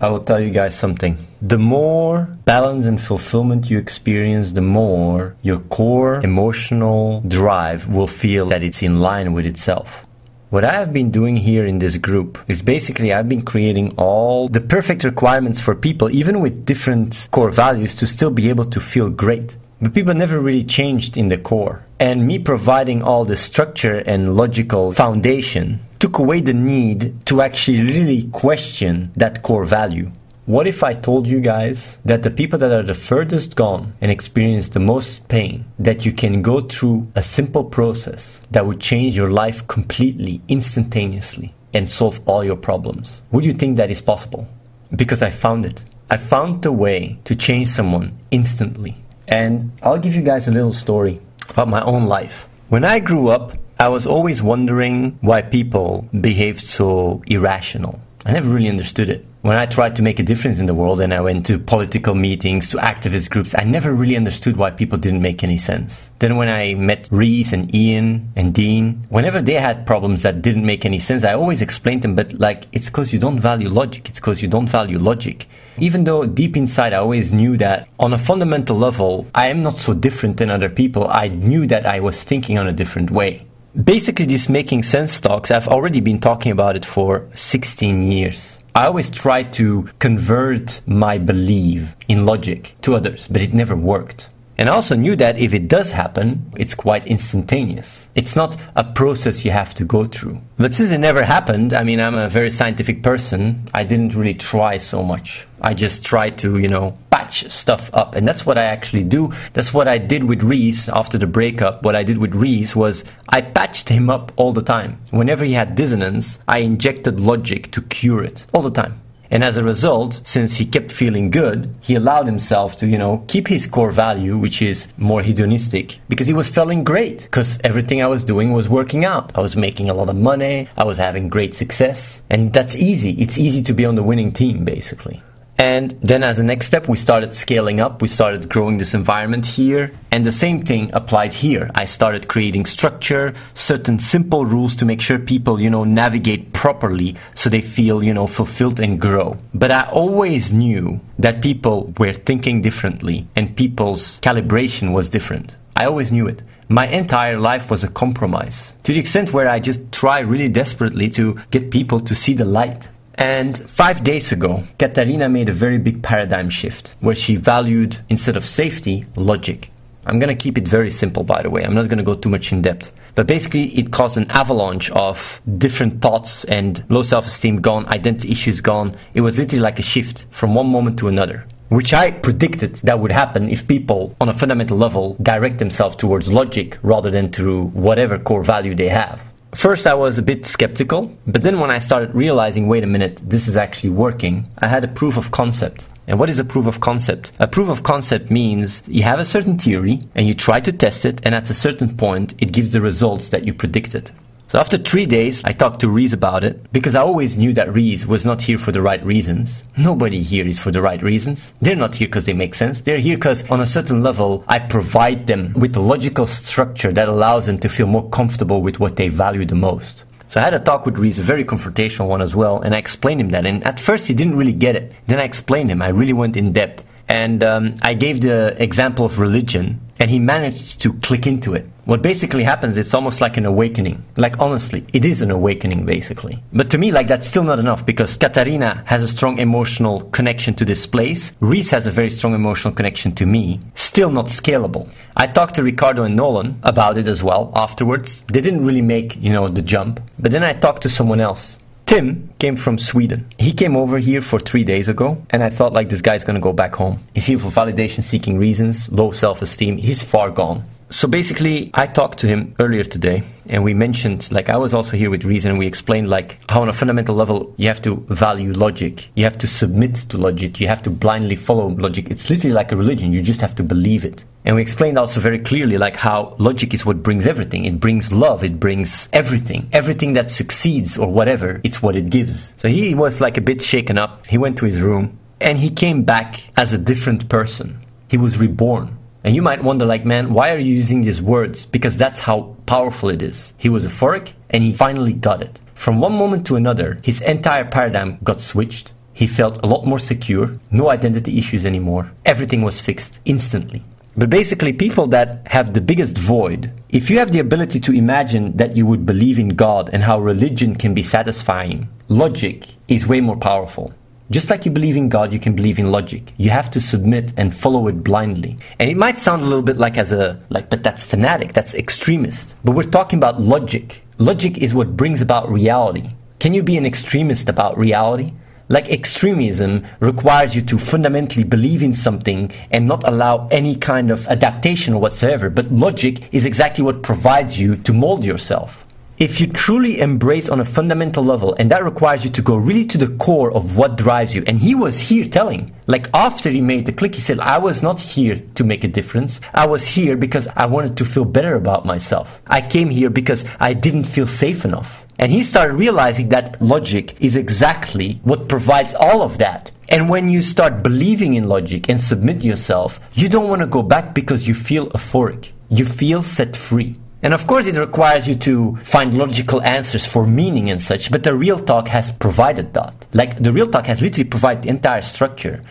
I 0.00 0.08
will 0.08 0.22
tell 0.22 0.38
you 0.38 0.50
guys 0.50 0.78
something. 0.78 1.18
The 1.42 1.58
more 1.58 2.28
balance 2.44 2.86
and 2.86 3.00
fulfillment 3.00 3.70
you 3.70 3.78
experience, 3.78 4.52
the 4.52 4.60
more 4.60 5.34
your 5.42 5.58
core 5.58 6.20
emotional 6.22 7.22
drive 7.26 7.88
will 7.88 8.06
feel 8.06 8.46
that 8.50 8.62
it's 8.62 8.82
in 8.84 9.00
line 9.00 9.32
with 9.32 9.46
itself. 9.46 10.06
What 10.50 10.64
I 10.64 10.74
have 10.74 10.92
been 10.92 11.10
doing 11.10 11.36
here 11.36 11.66
in 11.66 11.80
this 11.80 11.96
group 11.96 12.38
is 12.46 12.62
basically 12.62 13.12
I've 13.12 13.28
been 13.28 13.42
creating 13.42 13.94
all 13.96 14.46
the 14.46 14.60
perfect 14.60 15.02
requirements 15.02 15.60
for 15.60 15.74
people, 15.74 16.08
even 16.10 16.38
with 16.38 16.64
different 16.64 17.26
core 17.32 17.50
values, 17.50 17.96
to 17.96 18.06
still 18.06 18.30
be 18.30 18.48
able 18.48 18.66
to 18.66 18.80
feel 18.80 19.10
great. 19.10 19.56
But 19.84 19.92
people 19.92 20.14
never 20.14 20.40
really 20.40 20.64
changed 20.64 21.18
in 21.18 21.28
the 21.28 21.36
core. 21.36 21.84
And 22.00 22.26
me 22.26 22.38
providing 22.38 23.02
all 23.02 23.26
the 23.26 23.36
structure 23.36 23.96
and 23.96 24.34
logical 24.34 24.92
foundation 24.92 25.80
took 25.98 26.16
away 26.18 26.40
the 26.40 26.54
need 26.54 27.26
to 27.26 27.42
actually 27.42 27.82
really 27.82 28.22
question 28.30 29.12
that 29.14 29.42
core 29.42 29.66
value. 29.66 30.10
What 30.46 30.66
if 30.66 30.82
I 30.82 30.94
told 30.94 31.26
you 31.26 31.38
guys 31.38 31.98
that 32.06 32.22
the 32.22 32.30
people 32.30 32.58
that 32.60 32.72
are 32.72 32.82
the 32.82 32.94
furthest 32.94 33.56
gone 33.56 33.92
and 34.00 34.10
experience 34.10 34.68
the 34.70 34.80
most 34.80 35.28
pain, 35.28 35.66
that 35.78 36.06
you 36.06 36.14
can 36.14 36.40
go 36.40 36.62
through 36.62 37.06
a 37.14 37.20
simple 37.20 37.64
process 37.64 38.40
that 38.52 38.64
would 38.64 38.80
change 38.80 39.14
your 39.14 39.30
life 39.30 39.68
completely, 39.68 40.40
instantaneously, 40.48 41.52
and 41.74 41.90
solve 41.90 42.26
all 42.26 42.42
your 42.42 42.56
problems? 42.56 43.22
Would 43.32 43.44
you 43.44 43.52
think 43.52 43.76
that 43.76 43.90
is 43.90 44.00
possible? 44.00 44.48
Because 44.96 45.22
I 45.22 45.28
found 45.28 45.66
it. 45.66 45.84
I 46.10 46.16
found 46.16 46.62
the 46.62 46.72
way 46.72 47.18
to 47.24 47.36
change 47.36 47.68
someone 47.68 48.18
instantly. 48.30 49.03
And 49.28 49.72
I'll 49.82 49.98
give 49.98 50.14
you 50.14 50.22
guys 50.22 50.48
a 50.48 50.52
little 50.52 50.72
story 50.72 51.20
about 51.50 51.68
my 51.68 51.82
own 51.82 52.06
life. 52.06 52.46
When 52.68 52.84
I 52.84 52.98
grew 52.98 53.28
up, 53.28 53.56
I 53.78 53.88
was 53.88 54.06
always 54.06 54.42
wondering 54.42 55.18
why 55.20 55.42
people 55.42 56.08
behaved 56.18 56.60
so 56.60 57.22
irrational. 57.26 58.00
I 58.26 58.32
never 58.32 58.48
really 58.48 58.70
understood 58.70 59.10
it. 59.10 59.26
When 59.42 59.58
I 59.58 59.66
tried 59.66 59.96
to 59.96 60.02
make 60.02 60.18
a 60.18 60.22
difference 60.22 60.58
in 60.58 60.64
the 60.64 60.72
world 60.72 61.02
and 61.02 61.12
I 61.12 61.20
went 61.20 61.44
to 61.46 61.58
political 61.58 62.14
meetings, 62.14 62.70
to 62.70 62.78
activist 62.78 63.28
groups, 63.28 63.54
I 63.58 63.64
never 63.64 63.92
really 63.92 64.16
understood 64.16 64.56
why 64.56 64.70
people 64.70 64.96
didn't 64.96 65.20
make 65.20 65.44
any 65.44 65.58
sense. 65.58 66.08
Then 66.20 66.36
when 66.36 66.48
I 66.48 66.72
met 66.72 67.06
Reese 67.10 67.52
and 67.52 67.74
Ian 67.74 68.32
and 68.34 68.54
Dean, 68.54 69.06
whenever 69.10 69.42
they 69.42 69.54
had 69.54 69.86
problems 69.86 70.22
that 70.22 70.40
didn't 70.40 70.64
make 70.64 70.86
any 70.86 70.98
sense, 70.98 71.22
I 71.22 71.34
always 71.34 71.60
explained 71.60 72.00
them, 72.00 72.14
but 72.14 72.32
like, 72.32 72.64
it's 72.72 72.86
because 72.86 73.12
you 73.12 73.18
don't 73.18 73.38
value 73.38 73.68
logic. 73.68 74.08
It's 74.08 74.20
because 74.20 74.40
you 74.40 74.48
don't 74.48 74.70
value 74.70 74.98
logic. 74.98 75.46
Even 75.76 76.04
though 76.04 76.24
deep 76.24 76.56
inside 76.56 76.94
I 76.94 76.98
always 76.98 77.30
knew 77.30 77.58
that 77.58 77.88
on 77.98 78.14
a 78.14 78.18
fundamental 78.18 78.78
level, 78.78 79.26
I 79.34 79.50
am 79.50 79.62
not 79.62 79.76
so 79.76 79.92
different 79.92 80.38
than 80.38 80.50
other 80.50 80.70
people, 80.70 81.08
I 81.08 81.28
knew 81.28 81.66
that 81.66 81.84
I 81.84 82.00
was 82.00 82.24
thinking 82.24 82.56
on 82.56 82.68
a 82.68 82.72
different 82.72 83.10
way. 83.10 83.44
Basically, 83.82 84.24
these 84.24 84.48
making 84.48 84.84
sense 84.84 85.20
talks, 85.20 85.50
I've 85.50 85.66
already 85.66 85.98
been 85.98 86.20
talking 86.20 86.52
about 86.52 86.76
it 86.76 86.84
for 86.86 87.28
16 87.34 88.12
years. 88.12 88.56
I 88.72 88.86
always 88.86 89.10
try 89.10 89.42
to 89.42 89.88
convert 89.98 90.80
my 90.86 91.18
belief 91.18 91.96
in 92.06 92.24
logic 92.24 92.76
to 92.82 92.94
others, 92.94 93.26
but 93.26 93.42
it 93.42 93.52
never 93.52 93.74
worked. 93.74 94.28
And 94.56 94.68
also 94.68 94.94
knew 94.94 95.16
that 95.16 95.38
if 95.38 95.52
it 95.52 95.68
does 95.68 95.90
happen, 95.90 96.52
it's 96.56 96.74
quite 96.74 97.06
instantaneous. 97.06 98.08
It's 98.14 98.36
not 98.36 98.56
a 98.76 98.84
process 98.84 99.44
you 99.44 99.50
have 99.50 99.74
to 99.74 99.84
go 99.84 100.04
through. 100.04 100.40
But 100.56 100.74
since 100.74 100.92
it 100.92 100.98
never 100.98 101.24
happened, 101.24 101.72
I 101.72 101.82
mean, 101.82 102.00
I'm 102.00 102.14
a 102.14 102.28
very 102.28 102.50
scientific 102.50 103.02
person. 103.02 103.68
I 103.74 103.84
didn't 103.84 104.14
really 104.14 104.34
try 104.34 104.76
so 104.76 105.02
much. 105.02 105.46
I 105.60 105.74
just 105.74 106.04
tried 106.04 106.38
to, 106.38 106.58
you 106.58 106.68
know, 106.68 106.96
patch 107.10 107.50
stuff 107.50 107.90
up. 107.94 108.14
And 108.14 108.28
that's 108.28 108.46
what 108.46 108.58
I 108.58 108.64
actually 108.64 109.04
do. 109.04 109.32
That's 109.54 109.74
what 109.74 109.88
I 109.88 109.98
did 109.98 110.24
with 110.24 110.42
Reese 110.42 110.88
after 110.88 111.18
the 111.18 111.26
breakup. 111.26 111.82
What 111.82 111.96
I 111.96 112.02
did 112.02 112.18
with 112.18 112.34
Reese 112.34 112.76
was 112.76 113.04
I 113.28 113.40
patched 113.40 113.88
him 113.88 114.08
up 114.10 114.30
all 114.36 114.52
the 114.52 114.62
time. 114.62 115.00
Whenever 115.10 115.44
he 115.44 115.54
had 115.54 115.74
dissonance, 115.74 116.38
I 116.46 116.58
injected 116.58 117.18
logic 117.18 117.72
to 117.72 117.82
cure 117.82 118.22
it 118.22 118.46
all 118.52 118.62
the 118.62 118.70
time. 118.70 119.00
And 119.30 119.42
as 119.42 119.56
a 119.56 119.64
result, 119.64 120.20
since 120.24 120.56
he 120.56 120.66
kept 120.66 120.92
feeling 120.92 121.30
good, 121.30 121.74
he 121.80 121.94
allowed 121.94 122.26
himself 122.26 122.76
to, 122.78 122.86
you 122.86 122.98
know, 122.98 123.24
keep 123.26 123.48
his 123.48 123.66
core 123.66 123.90
value, 123.90 124.36
which 124.38 124.62
is 124.62 124.88
more 124.96 125.22
hedonistic, 125.22 125.98
because 126.08 126.26
he 126.26 126.32
was 126.32 126.48
feeling 126.48 126.84
great. 126.84 127.22
Because 127.22 127.58
everything 127.64 128.02
I 128.02 128.06
was 128.06 128.24
doing 128.24 128.52
was 128.52 128.68
working 128.68 129.04
out. 129.04 129.36
I 129.36 129.40
was 129.40 129.56
making 129.56 129.90
a 129.90 129.94
lot 129.94 130.08
of 130.08 130.16
money. 130.16 130.68
I 130.76 130.84
was 130.84 130.98
having 130.98 131.28
great 131.28 131.54
success. 131.54 132.22
And 132.30 132.52
that's 132.52 132.76
easy. 132.76 133.12
It's 133.12 133.38
easy 133.38 133.62
to 133.62 133.72
be 133.72 133.84
on 133.84 133.94
the 133.94 134.02
winning 134.02 134.32
team, 134.32 134.64
basically. 134.64 135.22
And 135.58 135.92
then, 136.02 136.24
as 136.24 136.38
a 136.38 136.44
next 136.44 136.66
step, 136.66 136.88
we 136.88 136.96
started 136.96 137.32
scaling 137.32 137.80
up. 137.80 138.02
We 138.02 138.08
started 138.08 138.48
growing 138.48 138.78
this 138.78 138.92
environment 138.92 139.46
here. 139.46 139.92
And 140.10 140.24
the 140.24 140.32
same 140.32 140.64
thing 140.64 140.90
applied 140.92 141.32
here. 141.32 141.70
I 141.74 141.84
started 141.84 142.26
creating 142.26 142.66
structure, 142.66 143.34
certain 143.54 143.98
simple 143.98 144.44
rules 144.44 144.74
to 144.76 144.84
make 144.84 145.00
sure 145.00 145.18
people, 145.18 145.60
you 145.60 145.70
know, 145.70 145.84
navigate 145.84 146.52
properly 146.52 147.16
so 147.34 147.48
they 147.48 147.60
feel, 147.60 148.02
you 148.02 148.12
know, 148.12 148.26
fulfilled 148.26 148.80
and 148.80 149.00
grow. 149.00 149.36
But 149.52 149.70
I 149.70 149.82
always 149.90 150.50
knew 150.50 151.00
that 151.18 151.42
people 151.42 151.94
were 151.98 152.12
thinking 152.12 152.60
differently 152.60 153.26
and 153.36 153.56
people's 153.56 154.18
calibration 154.20 154.92
was 154.92 155.08
different. 155.08 155.56
I 155.76 155.86
always 155.86 156.10
knew 156.10 156.26
it. 156.26 156.42
My 156.68 156.86
entire 156.86 157.38
life 157.38 157.70
was 157.70 157.84
a 157.84 157.88
compromise 157.88 158.76
to 158.84 158.92
the 158.92 158.98
extent 158.98 159.32
where 159.32 159.48
I 159.48 159.60
just 159.60 159.92
try 159.92 160.20
really 160.20 160.48
desperately 160.48 161.10
to 161.10 161.38
get 161.50 161.70
people 161.70 162.00
to 162.00 162.14
see 162.14 162.32
the 162.34 162.46
light 162.46 162.88
and 163.14 163.56
five 163.56 164.02
days 164.02 164.32
ago, 164.32 164.62
Katarina 164.78 165.28
made 165.28 165.48
a 165.48 165.52
very 165.52 165.78
big 165.78 166.02
paradigm 166.02 166.50
shift 166.50 166.94
where 167.00 167.14
she 167.14 167.36
valued, 167.36 167.98
instead 168.08 168.36
of 168.36 168.44
safety, 168.44 169.04
logic. 169.16 169.70
I'm 170.06 170.18
going 170.18 170.36
to 170.36 170.42
keep 170.42 170.58
it 170.58 170.68
very 170.68 170.90
simple, 170.90 171.24
by 171.24 171.42
the 171.42 171.50
way. 171.50 171.62
I'm 171.62 171.74
not 171.74 171.88
going 171.88 171.98
to 171.98 172.04
go 172.04 172.14
too 172.14 172.28
much 172.28 172.52
in 172.52 172.60
depth. 172.60 172.92
But 173.14 173.26
basically, 173.26 173.66
it 173.78 173.92
caused 173.92 174.16
an 174.16 174.30
avalanche 174.30 174.90
of 174.90 175.40
different 175.56 176.02
thoughts 176.02 176.44
and 176.44 176.84
low 176.90 177.02
self 177.02 177.26
esteem 177.26 177.60
gone, 177.60 177.86
identity 177.86 178.30
issues 178.30 178.60
gone. 178.60 178.96
It 179.14 179.20
was 179.22 179.38
literally 179.38 179.62
like 179.62 179.78
a 179.78 179.82
shift 179.82 180.26
from 180.30 180.54
one 180.54 180.66
moment 180.68 180.98
to 180.98 181.08
another 181.08 181.46
which 181.70 181.92
I 181.92 182.12
predicted 182.12 182.76
that 182.76 183.00
would 183.00 183.10
happen 183.10 183.48
if 183.48 183.66
people 183.66 184.14
on 184.20 184.28
a 184.28 184.34
fundamental 184.34 184.76
level 184.76 185.16
direct 185.20 185.58
themselves 185.58 185.96
towards 185.96 186.32
logic 186.32 186.78
rather 186.82 187.10
than 187.10 187.32
through 187.32 187.64
whatever 187.68 188.18
core 188.18 188.44
value 188.44 188.74
they 188.74 188.88
have. 188.88 189.22
First, 189.54 189.86
I 189.86 189.94
was 189.94 190.18
a 190.18 190.22
bit 190.22 190.46
skeptical, 190.46 191.16
but 191.28 191.42
then 191.42 191.60
when 191.60 191.70
I 191.70 191.78
started 191.78 192.12
realizing, 192.12 192.66
wait 192.66 192.82
a 192.82 192.88
minute, 192.88 193.22
this 193.24 193.46
is 193.46 193.56
actually 193.56 193.90
working, 193.90 194.48
I 194.58 194.66
had 194.66 194.82
a 194.82 194.88
proof 194.88 195.16
of 195.16 195.30
concept. 195.30 195.88
And 196.08 196.18
what 196.18 196.28
is 196.28 196.40
a 196.40 196.44
proof 196.44 196.66
of 196.66 196.80
concept? 196.80 197.30
A 197.38 197.46
proof 197.46 197.68
of 197.68 197.84
concept 197.84 198.32
means 198.32 198.82
you 198.88 199.04
have 199.04 199.20
a 199.20 199.24
certain 199.24 199.56
theory 199.56 200.00
and 200.16 200.26
you 200.26 200.34
try 200.34 200.58
to 200.58 200.72
test 200.72 201.06
it, 201.06 201.20
and 201.24 201.36
at 201.36 201.50
a 201.50 201.54
certain 201.54 201.96
point, 201.96 202.34
it 202.38 202.52
gives 202.52 202.72
the 202.72 202.80
results 202.80 203.28
that 203.28 203.44
you 203.44 203.54
predicted. 203.54 204.10
So 204.54 204.60
after 204.60 204.78
three 204.78 205.04
days, 205.04 205.42
I 205.44 205.50
talked 205.50 205.80
to 205.80 205.88
Reese 205.88 206.12
about 206.12 206.44
it 206.44 206.72
because 206.72 206.94
I 206.94 207.00
always 207.00 207.36
knew 207.36 207.52
that 207.54 207.74
Reese 207.74 208.06
was 208.06 208.24
not 208.24 208.40
here 208.40 208.56
for 208.56 208.70
the 208.70 208.82
right 208.82 209.04
reasons. 209.04 209.64
Nobody 209.76 210.22
here 210.22 210.46
is 210.46 210.60
for 210.60 210.70
the 210.70 210.80
right 210.80 211.02
reasons. 211.02 211.52
They're 211.60 211.74
not 211.74 211.96
here 211.96 212.06
because 212.06 212.22
they 212.22 212.34
make 212.34 212.54
sense. 212.54 212.80
They're 212.80 213.00
here 213.00 213.16
because 213.16 213.42
on 213.50 213.60
a 213.60 213.66
certain 213.66 214.04
level, 214.04 214.44
I 214.46 214.60
provide 214.60 215.26
them 215.26 215.54
with 215.54 215.76
a 215.76 215.80
logical 215.80 216.24
structure 216.26 216.92
that 216.92 217.08
allows 217.08 217.46
them 217.46 217.58
to 217.58 217.68
feel 217.68 217.88
more 217.88 218.08
comfortable 218.10 218.62
with 218.62 218.78
what 218.78 218.94
they 218.94 219.08
value 219.08 219.44
the 219.44 219.56
most. 219.56 220.04
So 220.28 220.40
I 220.40 220.44
had 220.44 220.54
a 220.54 220.60
talk 220.60 220.86
with 220.86 220.98
Reese, 220.98 221.18
a 221.18 221.24
very 221.24 221.44
confrontational 221.44 222.06
one 222.06 222.22
as 222.22 222.36
well, 222.36 222.60
and 222.60 222.76
I 222.76 222.78
explained 222.78 223.22
him 223.22 223.30
that. 223.30 223.46
And 223.46 223.64
at 223.64 223.80
first 223.80 224.06
he 224.06 224.14
didn't 224.14 224.36
really 224.36 224.52
get 224.52 224.76
it. 224.76 224.92
Then 225.08 225.18
I 225.18 225.24
explained 225.24 225.68
him. 225.68 225.82
I 225.82 225.88
really 225.88 226.12
went 226.12 226.36
in 226.36 226.52
depth. 226.52 226.84
And 227.08 227.42
um, 227.42 227.74
I 227.82 227.94
gave 227.94 228.20
the 228.20 228.54
example 228.62 229.04
of 229.04 229.18
religion 229.18 229.80
and 229.98 230.08
he 230.08 230.20
managed 230.20 230.80
to 230.82 230.92
click 230.92 231.26
into 231.26 231.54
it. 231.54 231.68
What 231.84 232.00
basically 232.00 232.44
happens, 232.44 232.78
it's 232.78 232.94
almost 232.94 233.20
like 233.20 233.36
an 233.36 233.44
awakening. 233.44 234.02
Like, 234.16 234.38
honestly, 234.40 234.86
it 234.92 235.04
is 235.04 235.20
an 235.20 235.30
awakening, 235.30 235.84
basically. 235.84 236.42
But 236.52 236.70
to 236.70 236.78
me, 236.78 236.92
like, 236.92 237.08
that's 237.08 237.26
still 237.26 237.42
not 237.42 237.58
enough 237.58 237.84
because 237.84 238.16
Katarina 238.16 238.82
has 238.86 239.02
a 239.02 239.08
strong 239.08 239.38
emotional 239.38 240.00
connection 240.10 240.54
to 240.54 240.64
this 240.64 240.86
place. 240.86 241.32
Reese 241.40 241.70
has 241.72 241.86
a 241.86 241.90
very 241.90 242.10
strong 242.10 242.34
emotional 242.34 242.72
connection 242.72 243.14
to 243.16 243.26
me. 243.26 243.60
Still 243.74 244.10
not 244.10 244.26
scalable. 244.26 244.90
I 245.16 245.26
talked 245.26 245.56
to 245.56 245.62
Ricardo 245.62 246.04
and 246.04 246.16
Nolan 246.16 246.58
about 246.62 246.96
it 246.96 247.06
as 247.06 247.22
well 247.22 247.52
afterwards. 247.54 248.22
They 248.28 248.40
didn't 248.40 248.64
really 248.64 248.82
make, 248.82 249.16
you 249.16 249.32
know, 249.32 249.48
the 249.48 249.62
jump. 249.62 250.00
But 250.18 250.32
then 250.32 250.42
I 250.42 250.54
talked 250.54 250.82
to 250.82 250.88
someone 250.88 251.20
else 251.20 251.58
Tim 251.86 252.30
came 252.38 252.56
from 252.56 252.78
Sweden. 252.78 253.26
He 253.38 253.52
came 253.52 253.76
over 253.76 253.98
here 253.98 254.22
for 254.22 254.40
three 254.40 254.64
days 254.64 254.88
ago, 254.88 255.22
and 255.30 255.42
I 255.42 255.50
thought 255.50 255.74
like 255.74 255.90
this 255.90 256.00
guy's 256.00 256.24
gonna 256.24 256.40
go 256.40 256.52
back 256.52 256.74
home. 256.74 257.00
He's 257.14 257.26
here 257.26 257.38
for 257.38 257.48
validation 257.48 258.02
seeking 258.02 258.38
reasons, 258.38 258.90
low 258.90 259.10
self 259.10 259.42
esteem. 259.42 259.76
He's 259.76 260.02
far 260.02 260.30
gone. 260.30 260.64
So 260.90 261.08
basically, 261.08 261.70
I 261.74 261.86
talked 261.86 262.18
to 262.18 262.28
him 262.28 262.54
earlier 262.58 262.84
today, 262.84 263.22
and 263.48 263.64
we 263.64 263.74
mentioned, 263.74 264.30
like, 264.30 264.48
I 264.48 264.56
was 264.56 264.74
also 264.74 264.96
here 264.96 265.10
with 265.10 265.24
reason, 265.24 265.50
and 265.50 265.58
we 265.58 265.66
explained, 265.66 266.08
like, 266.08 266.38
how 266.48 266.62
on 266.62 266.68
a 266.68 266.72
fundamental 266.72 267.16
level, 267.16 267.52
you 267.56 267.68
have 267.68 267.82
to 267.82 267.96
value 268.10 268.52
logic. 268.52 269.08
You 269.14 269.24
have 269.24 269.38
to 269.38 269.46
submit 269.46 269.94
to 270.10 270.18
logic. 270.18 270.60
You 270.60 270.68
have 270.68 270.82
to 270.82 270.90
blindly 270.90 271.36
follow 271.36 271.68
logic. 271.68 272.10
It's 272.10 272.28
literally 272.30 272.54
like 272.54 272.70
a 272.70 272.76
religion. 272.76 273.12
You 273.12 273.22
just 273.22 273.40
have 273.40 273.54
to 273.56 273.62
believe 273.62 274.04
it. 274.04 274.24
And 274.44 274.56
we 274.56 274.62
explained 274.62 274.98
also 274.98 275.20
very 275.20 275.38
clearly, 275.38 275.78
like, 275.78 275.96
how 275.96 276.36
logic 276.38 276.74
is 276.74 276.84
what 276.84 277.02
brings 277.02 277.26
everything. 277.26 277.64
It 277.64 277.80
brings 277.80 278.12
love. 278.12 278.44
It 278.44 278.60
brings 278.60 279.08
everything. 279.12 279.68
Everything 279.72 280.12
that 280.12 280.30
succeeds 280.30 280.98
or 280.98 281.10
whatever, 281.10 281.60
it's 281.64 281.82
what 281.82 281.96
it 281.96 282.10
gives. 282.10 282.52
So 282.58 282.68
he 282.68 282.94
was, 282.94 283.20
like, 283.20 283.36
a 283.36 283.40
bit 283.40 283.62
shaken 283.62 283.96
up. 283.96 284.26
He 284.26 284.38
went 284.38 284.58
to 284.58 284.66
his 284.66 284.82
room, 284.82 285.18
and 285.40 285.58
he 285.58 285.70
came 285.70 286.04
back 286.04 286.50
as 286.56 286.72
a 286.72 286.78
different 286.78 287.28
person. 287.28 287.80
He 288.10 288.18
was 288.18 288.38
reborn 288.38 288.98
and 289.24 289.34
you 289.34 289.40
might 289.40 289.64
wonder, 289.64 289.86
like, 289.86 290.04
man, 290.04 290.34
why 290.34 290.52
are 290.52 290.58
you 290.58 290.74
using 290.74 291.00
these 291.00 291.22
words? 291.22 291.64
Because 291.64 291.96
that's 291.96 292.20
how 292.20 292.54
powerful 292.66 293.08
it 293.08 293.22
is. 293.22 293.54
He 293.56 293.70
was 293.70 293.86
euphoric 293.86 294.34
and 294.50 294.62
he 294.62 294.72
finally 294.72 295.14
got 295.14 295.40
it. 295.40 295.60
From 295.74 295.98
one 295.98 296.12
moment 296.12 296.46
to 296.46 296.56
another, 296.56 296.98
his 297.02 297.22
entire 297.22 297.64
paradigm 297.64 298.18
got 298.22 298.42
switched. 298.42 298.92
He 299.14 299.26
felt 299.26 299.58
a 299.62 299.66
lot 299.66 299.86
more 299.86 299.98
secure, 299.98 300.52
no 300.70 300.90
identity 300.90 301.38
issues 301.38 301.64
anymore. 301.64 302.12
Everything 302.26 302.60
was 302.60 302.82
fixed 302.82 303.18
instantly. 303.24 303.82
But 304.16 304.30
basically, 304.30 304.72
people 304.72 305.06
that 305.08 305.48
have 305.48 305.72
the 305.72 305.80
biggest 305.80 306.18
void, 306.18 306.70
if 306.90 307.10
you 307.10 307.18
have 307.18 307.32
the 307.32 307.40
ability 307.40 307.80
to 307.80 307.92
imagine 307.92 308.56
that 308.58 308.76
you 308.76 308.86
would 308.86 309.06
believe 309.06 309.38
in 309.38 309.48
God 309.48 309.90
and 309.92 310.02
how 310.02 310.20
religion 310.20 310.76
can 310.76 310.94
be 310.94 311.02
satisfying, 311.02 311.88
logic 312.08 312.74
is 312.86 313.08
way 313.08 313.20
more 313.20 313.36
powerful. 313.36 313.92
Just 314.30 314.48
like 314.48 314.64
you 314.64 314.70
believe 314.70 314.96
in 314.96 315.10
God, 315.10 315.34
you 315.34 315.38
can 315.38 315.54
believe 315.54 315.78
in 315.78 315.92
logic. 315.92 316.32
You 316.38 316.48
have 316.48 316.70
to 316.70 316.80
submit 316.80 317.34
and 317.36 317.54
follow 317.54 317.88
it 317.88 318.02
blindly. 318.02 318.56
And 318.78 318.88
it 318.88 318.96
might 318.96 319.18
sound 319.18 319.42
a 319.42 319.44
little 319.44 319.62
bit 319.62 319.76
like 319.76 319.98
as 319.98 320.12
a 320.12 320.42
like 320.48 320.70
but 320.70 320.82
that's 320.82 321.04
fanatic, 321.04 321.52
that's 321.52 321.74
extremist. 321.74 322.56
But 322.64 322.72
we're 322.72 322.84
talking 322.84 323.18
about 323.18 323.42
logic. 323.42 324.02
Logic 324.16 324.56
is 324.56 324.72
what 324.72 324.96
brings 324.96 325.20
about 325.20 325.50
reality. 325.50 326.08
Can 326.38 326.54
you 326.54 326.62
be 326.62 326.78
an 326.78 326.86
extremist 326.86 327.50
about 327.50 327.76
reality? 327.76 328.32
Like 328.70 328.88
extremism 328.88 329.84
requires 330.00 330.56
you 330.56 330.62
to 330.62 330.78
fundamentally 330.78 331.44
believe 331.44 331.82
in 331.82 331.92
something 331.92 332.50
and 332.70 332.88
not 332.88 333.06
allow 333.06 333.46
any 333.50 333.76
kind 333.76 334.10
of 334.10 334.26
adaptation 334.28 334.98
whatsoever. 335.00 335.50
But 335.50 335.70
logic 335.70 336.32
is 336.32 336.46
exactly 336.46 336.82
what 336.82 337.02
provides 337.02 337.60
you 337.60 337.76
to 337.76 337.92
mold 337.92 338.24
yourself 338.24 338.83
if 339.18 339.40
you 339.40 339.46
truly 339.46 340.00
embrace 340.00 340.48
on 340.48 340.60
a 340.60 340.64
fundamental 340.64 341.24
level, 341.24 341.54
and 341.54 341.70
that 341.70 341.84
requires 341.84 342.24
you 342.24 342.30
to 342.30 342.42
go 342.42 342.56
really 342.56 342.84
to 342.86 342.98
the 342.98 343.16
core 343.16 343.52
of 343.52 343.76
what 343.76 343.96
drives 343.96 344.34
you, 344.34 344.42
and 344.46 344.58
he 344.58 344.74
was 344.74 344.98
here 344.98 345.24
telling, 345.24 345.70
like 345.86 346.08
after 346.12 346.50
he 346.50 346.60
made 346.60 346.86
the 346.86 346.92
click, 346.92 347.14
he 347.14 347.20
said, 347.20 347.38
I 347.38 347.58
was 347.58 347.82
not 347.82 348.00
here 348.00 348.42
to 348.56 348.64
make 348.64 348.82
a 348.82 348.88
difference. 348.88 349.40
I 349.52 349.66
was 349.66 349.86
here 349.86 350.16
because 350.16 350.48
I 350.56 350.66
wanted 350.66 350.96
to 350.96 351.04
feel 351.04 351.24
better 351.24 351.54
about 351.54 351.84
myself. 351.84 352.42
I 352.46 352.60
came 352.60 352.90
here 352.90 353.10
because 353.10 353.44
I 353.60 353.72
didn't 353.72 354.04
feel 354.04 354.26
safe 354.26 354.64
enough. 354.64 355.04
And 355.18 355.30
he 355.30 355.44
started 355.44 355.74
realizing 355.74 356.30
that 356.30 356.60
logic 356.60 357.16
is 357.20 357.36
exactly 357.36 358.20
what 358.24 358.48
provides 358.48 358.94
all 358.94 359.22
of 359.22 359.38
that. 359.38 359.70
And 359.88 360.08
when 360.08 360.28
you 360.28 360.42
start 360.42 360.82
believing 360.82 361.34
in 361.34 361.48
logic 361.48 361.88
and 361.88 362.00
submit 362.00 362.42
yourself, 362.42 362.98
you 363.12 363.28
don't 363.28 363.48
want 363.48 363.60
to 363.60 363.66
go 363.66 363.82
back 363.82 364.12
because 364.12 364.48
you 364.48 364.54
feel 364.54 364.88
euphoric. 364.88 365.52
You 365.68 365.84
feel 365.84 366.20
set 366.20 366.56
free. 366.56 366.96
And 367.24 367.32
of 367.32 367.46
course, 367.46 367.66
it 367.66 367.78
requires 367.78 368.28
you 368.28 368.34
to 368.34 368.76
find 368.84 369.16
logical 369.16 369.62
answers 369.62 370.04
for 370.04 370.26
meaning 370.26 370.68
and 370.68 370.80
such, 370.80 371.10
but 371.10 371.22
the 371.22 371.34
real 371.34 371.58
talk 371.58 371.88
has 371.88 372.12
provided 372.12 372.74
that. 372.74 373.06
Like, 373.14 373.42
the 373.42 373.50
real 373.50 373.66
talk 373.66 373.86
has 373.86 374.02
literally 374.02 374.28
provided 374.28 374.64
the 374.64 374.68
entire 374.68 375.00
structure. 375.00 375.62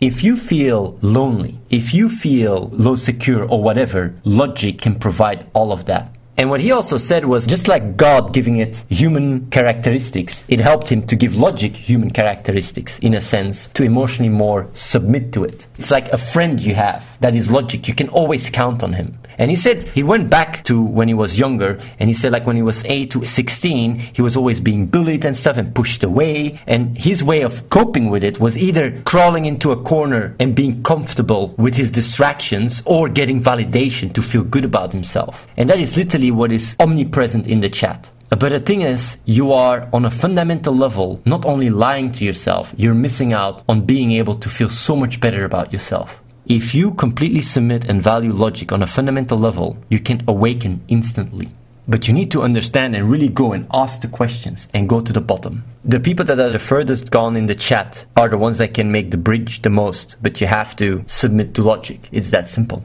If 0.00 0.24
you 0.24 0.38
feel 0.38 0.98
lonely, 1.02 1.58
if 1.68 1.92
you 1.92 2.08
feel 2.08 2.70
low 2.72 2.94
secure 2.94 3.44
or 3.44 3.62
whatever, 3.62 4.14
logic 4.24 4.80
can 4.80 4.98
provide 4.98 5.44
all 5.52 5.70
of 5.70 5.84
that. 5.84 6.14
And 6.38 6.48
what 6.48 6.62
he 6.62 6.72
also 6.72 6.96
said 6.96 7.26
was 7.26 7.46
just 7.46 7.68
like 7.68 7.98
God 7.98 8.32
giving 8.32 8.56
it 8.56 8.82
human 8.88 9.50
characteristics, 9.50 10.44
it 10.48 10.60
helped 10.60 10.88
him 10.88 11.06
to 11.08 11.14
give 11.14 11.36
logic 11.36 11.76
human 11.76 12.10
characteristics 12.10 12.98
in 13.00 13.12
a 13.12 13.20
sense 13.20 13.66
to 13.74 13.84
emotionally 13.84 14.30
more 14.30 14.66
submit 14.72 15.30
to 15.34 15.44
it. 15.44 15.66
It's 15.78 15.90
like 15.90 16.08
a 16.08 16.16
friend 16.16 16.58
you 16.58 16.74
have 16.74 17.18
that 17.20 17.36
is 17.36 17.50
logic. 17.50 17.86
You 17.86 17.94
can 17.94 18.08
always 18.08 18.48
count 18.48 18.82
on 18.82 18.94
him. 18.94 19.18
And 19.38 19.50
he 19.50 19.56
said 19.56 19.84
he 19.88 20.02
went 20.02 20.30
back 20.30 20.64
to 20.64 20.82
when 20.82 21.08
he 21.08 21.14
was 21.14 21.38
younger, 21.38 21.80
and 21.98 22.08
he 22.08 22.14
said 22.14 22.32
like 22.32 22.46
when 22.46 22.56
he 22.56 22.62
was 22.62 22.84
8 22.84 23.10
to 23.12 23.24
16, 23.24 23.98
he 23.98 24.22
was 24.22 24.36
always 24.36 24.60
being 24.60 24.86
bullied 24.86 25.24
and 25.24 25.36
stuff 25.36 25.56
and 25.56 25.74
pushed 25.74 26.04
away. 26.04 26.60
And 26.66 26.96
his 26.96 27.22
way 27.22 27.42
of 27.42 27.68
coping 27.70 28.10
with 28.10 28.24
it 28.24 28.40
was 28.40 28.58
either 28.58 29.00
crawling 29.02 29.44
into 29.44 29.72
a 29.72 29.82
corner 29.82 30.36
and 30.38 30.54
being 30.54 30.82
comfortable 30.82 31.54
with 31.58 31.74
his 31.74 31.90
distractions 31.90 32.82
or 32.86 33.08
getting 33.08 33.40
validation 33.40 34.12
to 34.14 34.22
feel 34.22 34.44
good 34.44 34.64
about 34.64 34.92
himself. 34.92 35.46
And 35.56 35.68
that 35.68 35.78
is 35.78 35.96
literally 35.96 36.30
what 36.30 36.52
is 36.52 36.76
omnipresent 36.80 37.46
in 37.46 37.60
the 37.60 37.70
chat. 37.70 38.10
But 38.38 38.48
the 38.48 38.60
thing 38.60 38.80
is, 38.80 39.18
you 39.26 39.52
are 39.52 39.86
on 39.92 40.06
a 40.06 40.10
fundamental 40.10 40.74
level 40.74 41.20
not 41.26 41.44
only 41.44 41.68
lying 41.68 42.12
to 42.12 42.24
yourself, 42.24 42.72
you're 42.78 42.94
missing 42.94 43.34
out 43.34 43.62
on 43.68 43.82
being 43.82 44.12
able 44.12 44.36
to 44.36 44.48
feel 44.48 44.70
so 44.70 44.96
much 44.96 45.20
better 45.20 45.44
about 45.44 45.70
yourself. 45.70 46.21
If 46.46 46.74
you 46.74 46.94
completely 46.94 47.40
submit 47.40 47.84
and 47.88 48.02
value 48.02 48.32
logic 48.32 48.72
on 48.72 48.82
a 48.82 48.86
fundamental 48.86 49.38
level, 49.38 49.76
you 49.88 50.00
can 50.00 50.22
awaken 50.26 50.82
instantly. 50.88 51.48
But 51.86 52.08
you 52.08 52.14
need 52.14 52.32
to 52.32 52.42
understand 52.42 52.96
and 52.96 53.08
really 53.08 53.28
go 53.28 53.52
and 53.52 53.66
ask 53.72 54.00
the 54.00 54.08
questions 54.08 54.66
and 54.74 54.88
go 54.88 55.00
to 55.00 55.12
the 55.12 55.20
bottom. 55.20 55.64
The 55.84 56.00
people 56.00 56.24
that 56.26 56.40
are 56.40 56.50
the 56.50 56.58
furthest 56.58 57.10
gone 57.10 57.36
in 57.36 57.46
the 57.46 57.54
chat 57.54 58.06
are 58.16 58.28
the 58.28 58.38
ones 58.38 58.58
that 58.58 58.74
can 58.74 58.90
make 58.90 59.12
the 59.12 59.16
bridge 59.16 59.62
the 59.62 59.70
most, 59.70 60.16
but 60.20 60.40
you 60.40 60.48
have 60.48 60.74
to 60.76 61.04
submit 61.06 61.54
to 61.54 61.62
logic. 61.62 62.08
It's 62.10 62.30
that 62.30 62.50
simple. 62.50 62.82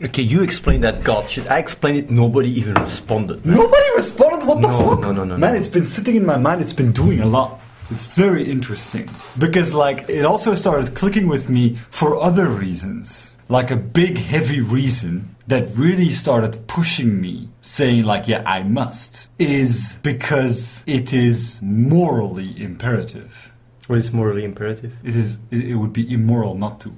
Okay, 0.00 0.22
you 0.22 0.42
explain 0.42 0.80
that 0.82 1.02
God. 1.02 1.28
Should 1.28 1.48
I 1.48 1.58
explain 1.58 1.96
it? 1.96 2.10
Nobody 2.10 2.48
even 2.58 2.74
responded. 2.74 3.44
Man. 3.44 3.56
Nobody 3.56 3.86
responded? 3.96 4.46
What 4.46 4.62
the 4.62 4.68
no, 4.68 4.90
fuck? 4.90 5.00
No, 5.00 5.10
no, 5.10 5.24
no, 5.24 5.36
Man, 5.36 5.56
it's 5.56 5.66
been 5.66 5.86
sitting 5.86 6.14
in 6.14 6.24
my 6.24 6.36
mind, 6.36 6.62
it's 6.62 6.72
been 6.72 6.92
doing 6.92 7.20
a 7.20 7.26
lot. 7.26 7.60
It's 7.90 8.06
very 8.06 8.48
interesting 8.48 9.08
because, 9.38 9.72
like, 9.72 10.08
it 10.10 10.24
also 10.24 10.54
started 10.54 10.94
clicking 10.94 11.26
with 11.26 11.48
me 11.48 11.76
for 11.90 12.18
other 12.20 12.46
reasons. 12.46 13.34
Like 13.50 13.70
a 13.70 13.76
big, 13.76 14.18
heavy 14.18 14.60
reason 14.60 15.34
that 15.46 15.74
really 15.74 16.10
started 16.10 16.66
pushing 16.66 17.18
me, 17.18 17.48
saying, 17.62 18.04
like, 18.04 18.28
yeah, 18.28 18.42
I 18.44 18.62
must, 18.62 19.30
is 19.38 19.96
because 20.02 20.84
it 20.86 21.14
is 21.14 21.62
morally 21.62 22.62
imperative. 22.62 23.50
What 23.86 24.00
is 24.00 24.12
morally 24.12 24.44
imperative? 24.44 24.92
It 25.02 25.16
is. 25.16 25.38
It 25.50 25.76
would 25.76 25.94
be 25.94 26.12
immoral 26.12 26.56
not 26.56 26.78
to. 26.80 26.92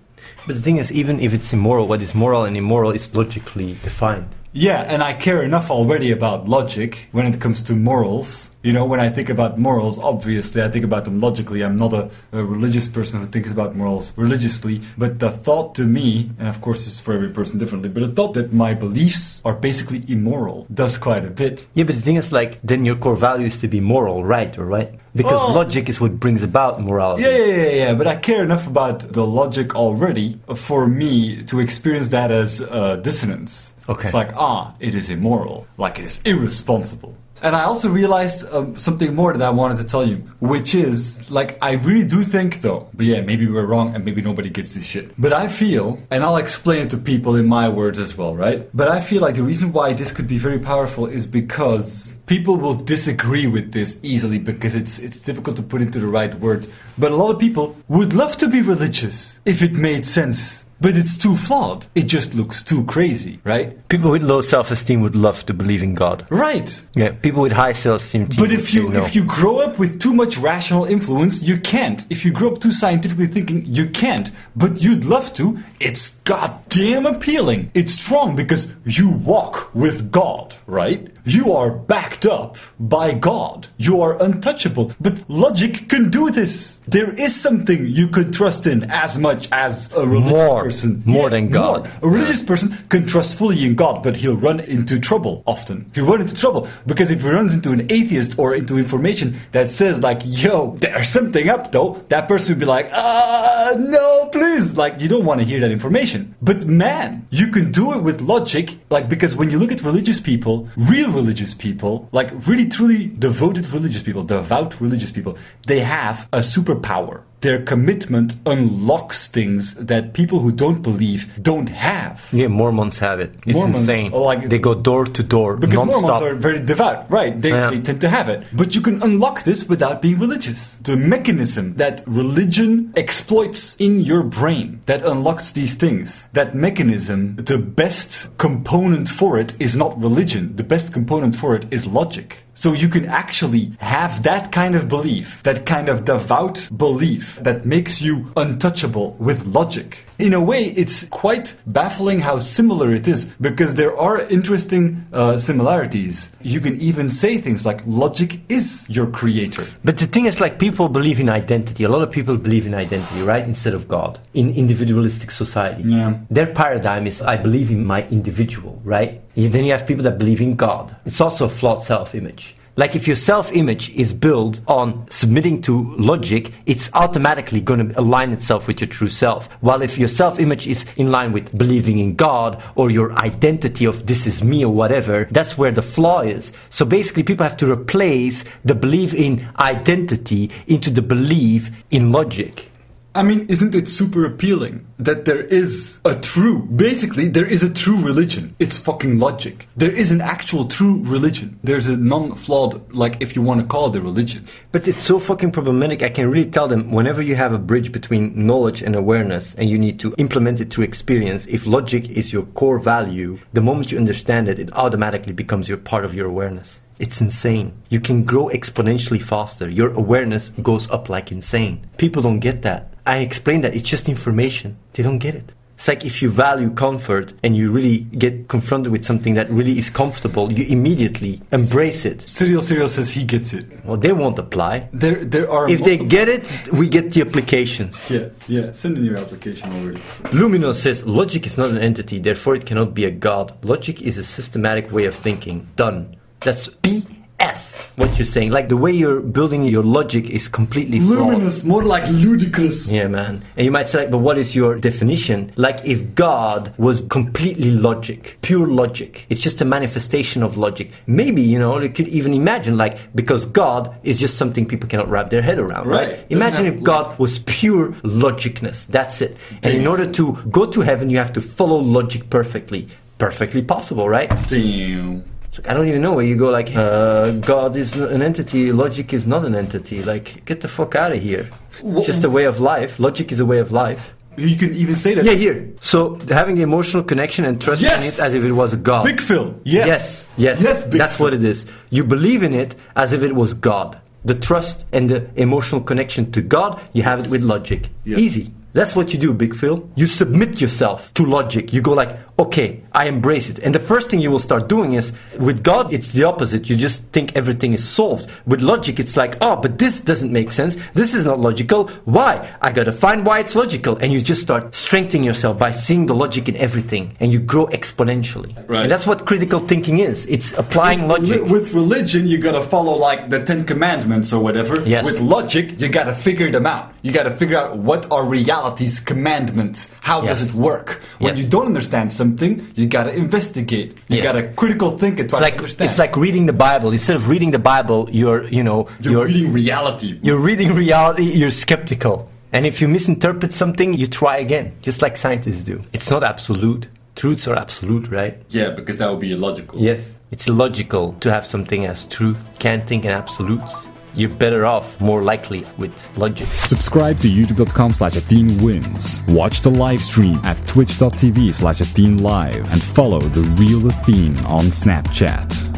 But 0.44 0.56
the 0.56 0.62
thing 0.62 0.78
is, 0.78 0.90
even 0.90 1.20
if 1.20 1.32
it's 1.32 1.52
immoral, 1.52 1.86
what 1.86 2.02
is 2.02 2.16
moral 2.16 2.42
and 2.44 2.56
immoral 2.56 2.90
is 2.90 3.14
logically 3.14 3.76
defined. 3.84 4.34
Yeah, 4.52 4.80
and 4.80 5.00
I 5.02 5.14
care 5.14 5.42
enough 5.44 5.70
already 5.70 6.10
about 6.10 6.48
logic 6.48 7.08
when 7.12 7.24
it 7.26 7.40
comes 7.40 7.62
to 7.64 7.74
morals. 7.74 8.50
You 8.62 8.72
know, 8.74 8.84
when 8.84 9.00
I 9.00 9.08
think 9.08 9.30
about 9.30 9.58
morals, 9.58 9.98
obviously 9.98 10.60
I 10.62 10.68
think 10.68 10.84
about 10.84 11.04
them 11.04 11.20
logically. 11.20 11.62
I'm 11.62 11.76
not 11.76 11.92
a, 11.92 12.10
a 12.32 12.44
religious 12.44 12.88
person 12.88 13.20
who 13.20 13.26
thinks 13.26 13.50
about 13.52 13.74
morals 13.76 14.12
religiously. 14.16 14.82
But 14.98 15.18
the 15.20 15.30
thought 15.30 15.76
to 15.76 15.86
me, 15.86 16.30
and 16.38 16.48
of 16.48 16.60
course 16.60 16.78
this 16.78 16.94
is 16.94 17.00
for 17.00 17.14
every 17.14 17.30
person 17.30 17.58
differently, 17.58 17.88
but 17.88 18.00
the 18.00 18.12
thought 18.12 18.34
that 18.34 18.52
my 18.52 18.74
beliefs 18.74 19.40
are 19.44 19.54
basically 19.54 20.04
immoral 20.08 20.66
does 20.74 20.98
quite 20.98 21.24
a 21.24 21.30
bit. 21.30 21.66
Yeah, 21.74 21.84
but 21.84 21.94
the 21.94 22.02
thing 22.02 22.16
is, 22.16 22.32
like, 22.32 22.60
then 22.62 22.84
your 22.84 22.96
core 22.96 23.16
value 23.16 23.46
is 23.46 23.60
to 23.60 23.68
be 23.68 23.80
moral, 23.80 24.24
right? 24.24 24.58
Or 24.58 24.66
right? 24.66 24.92
Because 25.14 25.40
Well- 25.40 25.54
logic 25.54 25.88
is 25.88 26.00
what 26.00 26.18
brings 26.20 26.42
about 26.42 26.82
morality. 26.82 27.22
Yeah, 27.22 27.36
yeah, 27.36 27.54
yeah, 27.54 27.70
yeah, 27.70 27.94
but 27.94 28.06
I 28.08 28.16
care 28.16 28.42
enough 28.42 28.66
about 28.66 29.12
the 29.12 29.26
logic 29.26 29.74
already 29.74 30.38
for 30.56 30.86
me 30.86 31.42
to 31.44 31.60
experience 31.60 32.08
that 32.08 32.30
as 32.30 32.60
uh, 32.60 32.96
dissonance. 32.96 33.74
Okay. 33.90 34.06
It's 34.06 34.14
like, 34.14 34.32
ah, 34.36 34.74
it 34.78 34.94
is 34.94 35.10
immoral, 35.10 35.66
like 35.76 35.98
it 35.98 36.04
is 36.04 36.22
irresponsible. 36.24 37.16
And 37.42 37.56
I 37.56 37.64
also 37.64 37.88
realized 37.88 38.46
um, 38.52 38.76
something 38.76 39.14
more 39.14 39.32
that 39.32 39.42
I 39.42 39.50
wanted 39.50 39.78
to 39.78 39.84
tell 39.84 40.06
you, 40.06 40.16
which 40.40 40.74
is, 40.74 41.30
like, 41.30 41.58
I 41.62 41.72
really 41.72 42.04
do 42.04 42.22
think, 42.22 42.60
though, 42.60 42.88
but 42.92 43.06
yeah, 43.06 43.22
maybe 43.22 43.46
we're 43.46 43.64
wrong 43.64 43.94
and 43.94 44.04
maybe 44.04 44.20
nobody 44.20 44.50
gets 44.50 44.74
this 44.74 44.84
shit. 44.84 45.10
But 45.18 45.32
I 45.32 45.48
feel, 45.48 45.98
and 46.10 46.22
I'll 46.22 46.36
explain 46.36 46.82
it 46.82 46.90
to 46.90 46.98
people 46.98 47.36
in 47.36 47.46
my 47.46 47.68
words 47.68 47.98
as 47.98 48.16
well, 48.16 48.36
right? 48.36 48.68
But 48.74 48.88
I 48.88 49.00
feel 49.00 49.22
like 49.22 49.36
the 49.36 49.42
reason 49.42 49.72
why 49.72 49.94
this 49.94 50.12
could 50.12 50.28
be 50.28 50.36
very 50.36 50.58
powerful 50.58 51.06
is 51.06 51.26
because 51.26 52.18
people 52.26 52.56
will 52.56 52.74
disagree 52.74 53.46
with 53.46 53.72
this 53.72 53.98
easily 54.02 54.38
because 54.38 54.74
it's 54.74 54.98
it's 54.98 55.18
difficult 55.18 55.56
to 55.56 55.62
put 55.62 55.80
into 55.80 55.98
the 55.98 56.06
right 56.06 56.34
words. 56.36 56.68
But 56.98 57.10
a 57.10 57.16
lot 57.16 57.32
of 57.32 57.40
people 57.40 57.74
would 57.88 58.12
love 58.12 58.36
to 58.36 58.48
be 58.48 58.60
religious 58.60 59.40
if 59.46 59.62
it 59.62 59.72
made 59.72 60.06
sense. 60.06 60.66
But 60.80 60.96
it's 60.96 61.18
too 61.18 61.36
flawed. 61.36 61.86
It 61.94 62.04
just 62.04 62.34
looks 62.34 62.62
too 62.62 62.84
crazy, 62.84 63.40
right? 63.44 63.86
People 63.88 64.10
with 64.10 64.22
low 64.22 64.40
self-esteem 64.40 65.02
would 65.02 65.14
love 65.14 65.44
to 65.46 65.54
believe 65.54 65.82
in 65.82 65.94
God. 65.94 66.26
Right. 66.30 66.82
Yeah, 66.94 67.10
people 67.10 67.42
with 67.42 67.52
high 67.52 67.74
self-esteem. 67.74 68.30
But 68.38 68.50
if 68.50 68.72
you 68.72 68.88
no. 68.88 69.04
if 69.04 69.14
you 69.14 69.24
grow 69.24 69.58
up 69.58 69.78
with 69.78 70.00
too 70.00 70.14
much 70.14 70.38
rational 70.38 70.84
influence, 70.86 71.42
you 71.42 71.58
can't. 71.58 72.06
If 72.10 72.24
you 72.24 72.32
grow 72.32 72.52
up 72.52 72.60
too 72.60 72.72
scientifically 72.72 73.26
thinking, 73.26 73.66
you 73.66 73.90
can't. 73.90 74.30
But 74.56 74.82
you'd 74.82 75.04
love 75.04 75.32
to. 75.34 75.58
It's 75.80 76.12
goddamn 76.24 77.06
appealing. 77.06 77.70
It's 77.74 77.92
strong 77.92 78.34
because 78.34 78.74
you 78.84 79.10
walk 79.10 79.74
with 79.74 80.10
God, 80.10 80.54
right? 80.66 81.08
You 81.30 81.52
are 81.52 81.70
backed 81.70 82.26
up 82.26 82.56
by 82.80 83.14
God. 83.14 83.68
You 83.78 84.00
are 84.00 84.20
untouchable. 84.20 84.92
But 85.00 85.22
logic 85.28 85.88
can 85.88 86.10
do 86.10 86.28
this. 86.28 86.80
There 86.88 87.12
is 87.12 87.40
something 87.40 87.86
you 87.86 88.08
could 88.08 88.32
trust 88.32 88.66
in 88.66 88.90
as 88.90 89.16
much 89.16 89.48
as 89.52 89.92
a 89.94 90.04
religious 90.04 90.32
More. 90.32 90.64
person. 90.64 91.02
More 91.06 91.30
than 91.30 91.48
God. 91.50 91.84
more. 91.84 92.10
A 92.10 92.12
religious 92.12 92.42
person 92.42 92.76
can 92.88 93.06
trust 93.06 93.38
fully 93.38 93.64
in 93.64 93.76
God, 93.76 94.02
but 94.02 94.16
he'll 94.16 94.36
run 94.36 94.58
into 94.58 94.98
trouble 94.98 95.44
often. 95.46 95.88
He'll 95.94 96.06
run 96.06 96.20
into 96.20 96.34
trouble 96.34 96.66
because 96.84 97.12
if 97.12 97.22
he 97.22 97.28
runs 97.28 97.54
into 97.54 97.70
an 97.70 97.86
atheist 97.92 98.36
or 98.36 98.52
into 98.56 98.76
information 98.76 99.38
that 99.52 99.70
says 99.70 100.02
like, 100.02 100.22
"Yo, 100.24 100.74
there's 100.80 101.10
something 101.10 101.48
up," 101.48 101.70
though, 101.70 102.02
that 102.08 102.26
person 102.26 102.54
would 102.54 102.60
be 102.60 102.66
like, 102.66 102.90
"Ah, 102.92 103.74
no, 103.78 104.26
please!" 104.32 104.76
Like 104.76 105.00
you 105.00 105.06
don't 105.08 105.24
want 105.24 105.40
to 105.40 105.46
hear 105.46 105.60
that 105.60 105.70
information. 105.70 106.34
But 106.42 106.66
man, 106.66 107.24
you 107.30 107.46
can 107.48 107.70
do 107.70 107.92
it 107.94 108.02
with 108.02 108.20
logic, 108.20 108.78
like 108.90 109.08
because 109.08 109.36
when 109.36 109.48
you 109.52 109.58
look 109.60 109.70
at 109.70 109.82
religious 109.82 110.20
people, 110.20 110.66
real 110.76 111.19
religious 111.20 111.54
people, 111.54 112.08
like 112.12 112.30
really 112.48 112.68
truly 112.68 113.06
devoted 113.06 113.68
religious 113.70 114.02
people, 114.02 114.24
devout 114.24 114.80
religious 114.80 115.10
people, 115.10 115.36
they 115.66 115.80
have 115.80 116.28
a 116.32 116.38
superpower 116.38 117.22
their 117.40 117.62
commitment 117.62 118.34
unlocks 118.46 119.28
things 119.28 119.74
that 119.74 120.12
people 120.12 120.40
who 120.40 120.52
don't 120.52 120.82
believe 120.82 121.20
don't 121.42 121.68
have. 121.70 122.28
yeah, 122.32 122.48
Mormons 122.48 122.98
have 122.98 123.18
it. 123.20 123.32
It's 123.46 123.56
Mormons, 123.56 123.78
insane. 123.80 124.10
like- 124.12 124.48
they 124.48 124.58
go 124.58 124.74
door 124.74 125.04
to 125.06 125.22
door, 125.22 125.56
Because 125.56 125.74
non-stop. 125.76 126.02
Mormons 126.02 126.22
are 126.22 126.34
very 126.36 126.60
devout, 126.60 127.10
right? 127.10 127.40
They, 127.40 127.50
Yeah. 127.50 127.70
they 127.70 127.80
tend 127.80 128.00
to 128.02 128.08
have 128.08 128.28
it. 128.28 128.44
But 128.52 128.74
you 128.74 128.80
can 128.82 129.02
unlock 129.02 129.44
this 129.44 129.68
without 129.68 130.02
being 130.02 130.18
religious. 130.18 130.78
The 130.82 130.96
mechanism 130.96 131.74
that 131.76 132.02
religion 132.06 132.92
exploits 132.96 133.76
in 133.78 134.00
your 134.00 134.22
brain 134.22 134.80
that 134.86 135.02
unlocks 135.04 135.52
these 135.52 135.74
things, 135.74 136.28
that 136.32 136.54
mechanism, 136.54 137.36
the 137.36 137.58
best 137.58 138.28
component 138.38 139.08
for 139.08 139.38
it 139.38 139.54
is 139.58 139.74
not 139.74 140.00
religion. 140.00 140.52
The 140.56 140.64
best 140.64 140.92
component 140.92 141.34
for 141.36 141.54
it 141.56 141.64
is 141.70 141.86
logic. 141.86 142.44
So 142.60 142.74
you 142.74 142.90
can 142.90 143.06
actually 143.06 143.72
have 143.78 144.22
that 144.24 144.52
kind 144.52 144.74
of 144.74 144.86
belief, 144.86 145.42
that 145.44 145.64
kind 145.64 145.88
of 145.88 146.04
devout 146.04 146.68
belief 146.76 147.36
that 147.36 147.64
makes 147.64 148.02
you 148.02 148.30
untouchable 148.36 149.16
with 149.18 149.46
logic. 149.46 150.04
In 150.20 150.34
a 150.34 150.40
way, 150.40 150.64
it's 150.64 151.04
quite 151.08 151.56
baffling 151.66 152.20
how 152.20 152.40
similar 152.40 152.92
it 152.92 153.08
is 153.08 153.24
because 153.40 153.74
there 153.74 153.96
are 153.96 154.20
interesting 154.20 155.06
uh, 155.12 155.38
similarities. 155.38 156.28
You 156.42 156.60
can 156.60 156.78
even 156.80 157.10
say 157.10 157.38
things 157.38 157.64
like 157.64 157.80
logic 157.86 158.40
is 158.50 158.86
your 158.90 159.06
creator. 159.06 159.66
But 159.82 159.96
the 159.96 160.06
thing 160.06 160.26
is, 160.26 160.40
like, 160.40 160.58
people 160.58 160.88
believe 160.90 161.20
in 161.20 161.30
identity. 161.30 161.84
A 161.84 161.88
lot 161.88 162.02
of 162.02 162.10
people 162.10 162.36
believe 162.36 162.66
in 162.66 162.74
identity, 162.74 163.22
right? 163.22 163.44
Instead 163.44 163.72
of 163.72 163.88
God. 163.88 164.18
In 164.34 164.54
individualistic 164.54 165.30
society. 165.30 165.84
Yeah. 165.84 166.18
Their 166.30 166.52
paradigm 166.52 167.06
is, 167.06 167.22
I 167.22 167.36
believe 167.36 167.70
in 167.70 167.86
my 167.86 168.06
individual, 168.08 168.80
right? 168.84 169.22
Then 169.34 169.64
you 169.64 169.72
have 169.72 169.86
people 169.86 170.04
that 170.04 170.18
believe 170.18 170.42
in 170.42 170.54
God. 170.54 170.94
It's 171.06 171.20
also 171.20 171.46
a 171.46 171.48
flawed 171.48 171.82
self 171.82 172.14
image. 172.14 172.56
Like, 172.76 172.96
if 172.96 173.06
your 173.06 173.16
self 173.16 173.52
image 173.52 173.90
is 173.90 174.12
built 174.12 174.60
on 174.66 175.06
submitting 175.10 175.60
to 175.62 175.94
logic, 175.96 176.52
it's 176.66 176.90
automatically 176.94 177.60
going 177.60 177.88
to 177.88 178.00
align 178.00 178.32
itself 178.32 178.66
with 178.66 178.80
your 178.80 178.88
true 178.88 179.08
self. 179.08 179.48
While 179.60 179.82
if 179.82 179.98
your 179.98 180.08
self 180.08 180.38
image 180.38 180.66
is 180.66 180.86
in 180.96 181.10
line 181.10 181.32
with 181.32 181.56
believing 181.56 181.98
in 181.98 182.14
God 182.14 182.62
or 182.76 182.90
your 182.90 183.12
identity 183.12 183.84
of 183.84 184.06
this 184.06 184.26
is 184.26 184.44
me 184.44 184.64
or 184.64 184.72
whatever, 184.72 185.26
that's 185.30 185.58
where 185.58 185.72
the 185.72 185.82
flaw 185.82 186.20
is. 186.20 186.52
So 186.70 186.84
basically, 186.84 187.24
people 187.24 187.44
have 187.44 187.56
to 187.58 187.70
replace 187.70 188.44
the 188.64 188.74
belief 188.74 189.14
in 189.14 189.48
identity 189.58 190.50
into 190.66 190.90
the 190.90 191.02
belief 191.02 191.70
in 191.90 192.12
logic. 192.12 192.69
I 193.12 193.24
mean, 193.24 193.46
isn't 193.48 193.74
it 193.74 193.88
super 193.88 194.24
appealing 194.24 194.86
that 195.00 195.24
there 195.24 195.40
is 195.40 196.00
a 196.04 196.14
true, 196.14 196.62
basically, 196.66 197.26
there 197.26 197.46
is 197.46 197.64
a 197.64 197.72
true 197.72 197.96
religion. 197.96 198.54
It's 198.60 198.78
fucking 198.78 199.18
logic. 199.18 199.66
There 199.76 199.90
is 199.90 200.12
an 200.12 200.20
actual 200.20 200.66
true 200.66 201.02
religion. 201.02 201.58
There's 201.64 201.88
a 201.88 201.96
non 201.96 202.36
flawed, 202.36 202.94
like, 202.94 203.20
if 203.20 203.34
you 203.34 203.42
want 203.42 203.62
to 203.62 203.66
call 203.66 203.88
it 203.88 203.96
a 203.96 204.00
religion. 204.00 204.46
But 204.70 204.86
it's 204.86 205.02
so 205.02 205.18
fucking 205.18 205.50
problematic. 205.50 206.04
I 206.04 206.08
can 206.10 206.30
really 206.30 206.48
tell 206.48 206.68
them 206.68 206.92
whenever 206.92 207.20
you 207.20 207.34
have 207.34 207.52
a 207.52 207.58
bridge 207.58 207.90
between 207.90 208.46
knowledge 208.46 208.80
and 208.80 208.94
awareness 208.94 209.56
and 209.56 209.68
you 209.68 209.76
need 209.76 209.98
to 210.00 210.14
implement 210.16 210.60
it 210.60 210.72
through 210.72 210.84
experience, 210.84 211.46
if 211.46 211.66
logic 211.66 212.08
is 212.10 212.32
your 212.32 212.44
core 212.44 212.78
value, 212.78 213.40
the 213.52 213.60
moment 213.60 213.90
you 213.90 213.98
understand 213.98 214.48
it, 214.48 214.60
it 214.60 214.72
automatically 214.74 215.32
becomes 215.32 215.68
your 215.68 215.78
part 215.78 216.04
of 216.04 216.14
your 216.14 216.28
awareness. 216.28 216.80
It's 217.00 217.20
insane. 217.22 217.72
You 217.88 217.98
can 217.98 218.24
grow 218.24 218.48
exponentially 218.48 219.22
faster. 219.22 219.68
Your 219.70 219.90
awareness 219.94 220.50
goes 220.62 220.90
up 220.90 221.08
like 221.08 221.32
insane. 221.32 221.86
People 221.96 222.20
don't 222.20 222.40
get 222.40 222.60
that. 222.60 222.92
I 223.06 223.18
explain 223.18 223.62
that 223.62 223.74
it's 223.74 223.88
just 223.88 224.06
information. 224.06 224.76
They 224.92 225.02
don't 225.02 225.18
get 225.18 225.34
it. 225.34 225.54
It's 225.76 225.88
like 225.88 226.04
if 226.04 226.20
you 226.20 226.28
value 226.28 226.68
comfort 226.68 227.32
and 227.42 227.56
you 227.56 227.72
really 227.72 228.00
get 228.00 228.48
confronted 228.48 228.92
with 228.92 229.02
something 229.02 229.32
that 229.32 229.48
really 229.48 229.78
is 229.78 229.88
comfortable, 229.88 230.52
you 230.52 230.66
immediately 230.66 231.40
embrace 231.52 232.04
it. 232.04 232.28
Cyril 232.28 232.60
Cyril 232.60 232.90
says 232.90 233.08
he 233.08 233.24
gets 233.24 233.54
it. 233.54 233.82
Well, 233.86 233.96
they 233.96 234.12
won't 234.12 234.38
apply. 234.38 234.90
There, 234.92 235.24
there 235.24 235.50
are. 235.50 235.70
If 235.70 235.82
they 235.82 235.96
get 235.96 236.28
it, 236.28 236.46
we 236.70 236.90
get 236.90 237.14
the 237.14 237.22
application. 237.22 237.92
Yeah, 238.10 238.28
yeah, 238.46 238.72
send 238.72 238.98
in 238.98 239.04
your 239.04 239.16
application 239.16 239.72
already. 239.72 240.02
Luminous 240.34 240.82
says 240.82 241.06
logic 241.06 241.46
is 241.46 241.56
not 241.56 241.70
an 241.70 241.78
entity, 241.78 242.18
therefore 242.18 242.56
it 242.56 242.66
cannot 242.66 242.92
be 242.92 243.06
a 243.06 243.10
god. 243.10 243.56
Logic 243.64 244.02
is 244.02 244.18
a 244.18 244.24
systematic 244.24 244.92
way 244.92 245.06
of 245.06 245.14
thinking. 245.14 245.66
Done. 245.76 246.14
That's 246.40 246.68
BS. 246.68 247.86
What 247.96 248.18
you're 248.18 248.24
saying, 248.24 248.50
like 248.50 248.68
the 248.70 248.76
way 248.78 248.92
you're 248.92 249.20
building 249.20 249.64
your 249.64 249.82
logic 249.82 250.30
is 250.30 250.48
completely 250.48 251.00
flawed. 251.00 251.18
Luminous, 251.18 251.64
more 251.64 251.82
like 251.82 252.08
ludicrous. 252.08 252.90
Yeah, 252.90 253.08
man. 253.08 253.44
And 253.56 253.64
you 253.64 253.70
might 253.70 253.88
say, 253.88 253.98
like, 253.98 254.10
but 254.10 254.18
what 254.18 254.38
is 254.38 254.56
your 254.56 254.76
definition? 254.76 255.52
Like, 255.56 255.84
if 255.84 256.14
God 256.14 256.72
was 256.78 257.02
completely 257.02 257.70
logic, 257.70 258.38
pure 258.40 258.66
logic, 258.66 259.26
it's 259.28 259.42
just 259.42 259.60
a 259.60 259.66
manifestation 259.66 260.42
of 260.42 260.56
logic. 260.56 260.92
Maybe, 261.06 261.42
you 261.42 261.58
know, 261.58 261.78
you 261.78 261.90
could 261.90 262.08
even 262.08 262.32
imagine, 262.32 262.78
like, 262.78 262.98
because 263.14 263.44
God 263.44 263.94
is 264.02 264.18
just 264.18 264.38
something 264.38 264.64
people 264.64 264.88
cannot 264.88 265.10
wrap 265.10 265.28
their 265.28 265.42
head 265.42 265.58
around, 265.58 265.86
right? 265.86 266.08
Right. 266.08 266.26
Imagine 266.30 266.66
if 266.66 266.82
God 266.82 267.18
was 267.18 267.40
pure 267.40 267.88
logicness. 268.02 268.86
That's 268.86 269.20
it. 269.20 269.36
And 269.62 269.74
in 269.74 269.86
order 269.86 270.10
to 270.12 270.34
go 270.50 270.64
to 270.64 270.80
heaven, 270.80 271.10
you 271.10 271.18
have 271.18 271.34
to 271.34 271.42
follow 271.42 271.76
logic 271.76 272.30
perfectly. 272.30 272.88
Perfectly 273.18 273.60
possible, 273.60 274.08
right? 274.08 274.30
Damn. 274.48 275.24
It's 275.50 275.58
like, 275.58 275.68
I 275.68 275.74
don't 275.74 275.88
even 275.88 276.00
know 276.00 276.12
where 276.12 276.24
you 276.24 276.36
go, 276.36 276.48
like, 276.50 276.74
uh, 276.76 277.32
God 277.32 277.74
is 277.74 277.94
an 277.96 278.22
entity, 278.22 278.70
logic 278.72 279.12
is 279.12 279.26
not 279.26 279.44
an 279.44 279.56
entity. 279.56 280.02
Like, 280.02 280.44
get 280.44 280.60
the 280.60 280.68
fuck 280.68 280.94
out 280.94 281.10
of 281.12 281.20
here. 281.20 281.50
It's 281.82 282.06
just 282.06 282.22
a 282.24 282.30
way 282.30 282.44
of 282.44 282.60
life. 282.60 283.00
Logic 283.00 283.30
is 283.32 283.40
a 283.40 283.46
way 283.46 283.58
of 283.58 283.72
life. 283.72 284.14
You 284.36 284.56
can 284.56 284.74
even 284.76 284.94
say 284.94 285.14
that. 285.14 285.24
Yeah, 285.24 285.32
here. 285.32 285.68
So, 285.80 286.14
having 286.28 286.58
emotional 286.58 287.02
connection 287.02 287.44
and 287.44 287.60
trusting 287.60 287.88
Yes! 287.88 288.18
it 288.20 288.22
as 288.22 288.34
if 288.36 288.44
it 288.44 288.52
was 288.52 288.76
God. 288.76 289.04
Big 289.04 289.20
Phil. 289.20 289.54
Yes. 289.64 289.86
Yes, 289.88 290.28
yes. 290.36 290.62
Yes, 290.62 290.82
Big 290.84 290.98
That's 291.00 291.16
Phil. 291.16 291.26
what 291.26 291.34
it 291.34 291.42
is. 291.42 291.66
You 291.90 292.04
believe 292.04 292.44
in 292.44 292.54
it 292.54 292.76
as 292.94 293.12
if 293.12 293.22
it 293.24 293.34
was 293.34 293.52
God. 293.54 294.00
The 294.24 294.36
trust 294.36 294.86
and 294.92 295.08
the 295.10 295.28
emotional 295.34 295.80
connection 295.80 296.30
to 296.32 296.42
God, 296.42 296.80
you 296.92 297.02
have 297.02 297.24
it 297.24 297.30
with 297.30 297.42
logic. 297.42 297.90
Yes. 298.04 298.20
Easy. 298.20 298.54
That's 298.72 298.94
what 298.94 299.12
you 299.12 299.18
do, 299.18 299.34
Big 299.34 299.56
Phil. 299.56 299.90
You 299.96 300.06
submit 300.06 300.60
yourself 300.60 301.12
to 301.14 301.24
logic. 301.26 301.72
You 301.72 301.82
go 301.82 301.92
like, 301.92 302.16
okay, 302.38 302.82
I 302.92 303.06
embrace 303.06 303.48
it. 303.48 303.58
And 303.60 303.74
the 303.74 303.78
first 303.80 304.10
thing 304.10 304.20
you 304.20 304.30
will 304.30 304.38
start 304.40 304.68
doing 304.68 304.94
is 304.94 305.12
with 305.38 305.62
God, 305.62 305.92
it's 305.92 306.08
the 306.12 306.24
opposite. 306.24 306.68
You 306.68 306.76
just 306.76 307.02
think 307.12 307.36
everything 307.36 307.72
is 307.72 307.86
solved. 307.88 308.28
With 308.46 308.60
logic, 308.62 308.98
it's 308.98 309.16
like, 309.16 309.36
oh, 309.40 309.56
but 309.56 309.78
this 309.78 310.00
doesn't 310.00 310.32
make 310.32 310.50
sense. 310.52 310.76
This 310.94 311.14
is 311.14 311.24
not 311.26 311.38
logical. 311.38 311.88
Why? 312.04 312.48
I 312.60 312.72
gotta 312.72 312.92
find 312.92 313.24
why 313.24 313.40
it's 313.40 313.54
logical. 313.54 313.96
And 313.98 314.12
you 314.12 314.20
just 314.20 314.40
start 314.42 314.74
strengthening 314.74 315.24
yourself 315.24 315.58
by 315.58 315.70
seeing 315.70 316.06
the 316.06 316.14
logic 316.14 316.48
in 316.48 316.56
everything. 316.56 317.16
And 317.20 317.32
you 317.32 317.38
grow 317.38 317.66
exponentially. 317.68 318.52
Right. 318.68 318.82
And 318.82 318.90
that's 318.90 319.06
what 319.06 319.26
critical 319.26 319.60
thinking 319.60 319.98
is. 320.00 320.26
It's 320.26 320.52
applying 320.54 321.06
logic. 321.08 321.44
With 321.44 321.72
religion, 321.74 322.26
you 322.26 322.38
gotta 322.38 322.62
follow 322.62 322.96
like 322.96 323.30
the 323.30 323.44
Ten 323.44 323.64
Commandments 323.64 324.32
or 324.32 324.42
whatever. 324.42 324.80
Yes. 324.82 325.04
With 325.04 325.20
logic, 325.20 325.80
you 325.80 325.88
gotta 325.88 326.14
figure 326.14 326.50
them 326.50 326.66
out. 326.66 326.92
You 327.02 327.12
gotta 327.12 327.30
figure 327.30 327.56
out 327.56 327.78
what 327.78 328.10
are 328.10 328.26
reality's 328.26 329.00
commandments. 329.00 329.90
How 330.00 330.22
Yes. 330.22 330.40
does 330.40 330.48
it 330.50 330.54
work? 330.54 331.00
When 331.18 331.34
Yes. 331.36 331.44
you 331.44 331.48
don't 331.48 331.66
understand 331.66 332.12
something, 332.12 332.66
you 332.80 332.86
gotta 332.88 333.12
investigate. 333.14 333.88
You 334.08 334.16
Yes. 334.18 334.24
gotta 334.24 334.42
critical 334.60 334.90
think 334.98 335.20
and 335.20 335.28
try 335.28 335.38
It's 335.38 335.42
like, 335.42 335.54
to 335.56 335.60
understand. 335.60 335.90
it's 335.90 335.98
like 335.98 336.16
reading 336.16 336.46
the 336.46 336.52
Bible. 336.68 336.90
Instead 336.92 337.16
of 337.16 337.28
reading 337.28 337.50
the 337.50 337.58
Bible, 337.72 338.08
you're, 338.10 338.44
you 338.44 338.62
know, 338.68 338.88
you're, 339.00 339.26
reading 339.26 339.52
reality. 339.52 340.18
you're 340.22 340.40
reading 340.40 340.74
reality, 340.74 341.24
you're 341.24 341.50
skeptical. 341.50 342.28
And 342.52 342.66
if 342.66 342.80
you 342.80 342.88
misinterpret 342.88 343.52
something, 343.52 343.94
you 343.94 344.06
try 344.06 344.38
again, 344.38 344.72
just 344.82 345.02
like 345.02 345.16
scientists 345.16 345.62
do. 345.62 345.80
It's 345.92 346.10
not 346.10 346.22
absolute. 346.24 346.88
Truths 347.16 347.46
are 347.48 347.56
absolute, 347.56 348.08
right? 348.10 348.34
yeah, 348.48 348.70
because 348.70 348.96
that 348.98 349.10
would 349.10 349.20
be 349.20 349.32
illogical. 349.32 349.78
Yes. 349.80 350.00
It's 350.32 350.46
illogical 350.48 351.14
to 351.20 351.30
have 351.30 351.44
something 351.44 351.84
as 351.86 352.04
truth. 352.06 352.38
Can't 352.58 352.86
think 352.86 353.04
in 353.04 353.10
absolutes. 353.10 353.70
You're 354.14 354.30
better 354.30 354.66
off, 354.66 355.00
more 355.00 355.22
likely, 355.22 355.64
with 355.78 356.18
logic. 356.18 356.46
Subscribe 356.46 357.18
to 357.20 357.28
youtube.com 357.28 357.92
slash 357.92 358.16
Wins. 358.60 359.22
Watch 359.28 359.60
the 359.60 359.70
live 359.70 360.00
stream 360.00 360.40
at 360.44 360.56
twitch.tv 360.66 361.54
slash 361.54 361.80
Live 362.18 362.72
and 362.72 362.82
follow 362.82 363.20
the 363.20 363.42
real 363.60 363.86
Athene 363.88 364.36
on 364.46 364.64
Snapchat. 364.64 365.69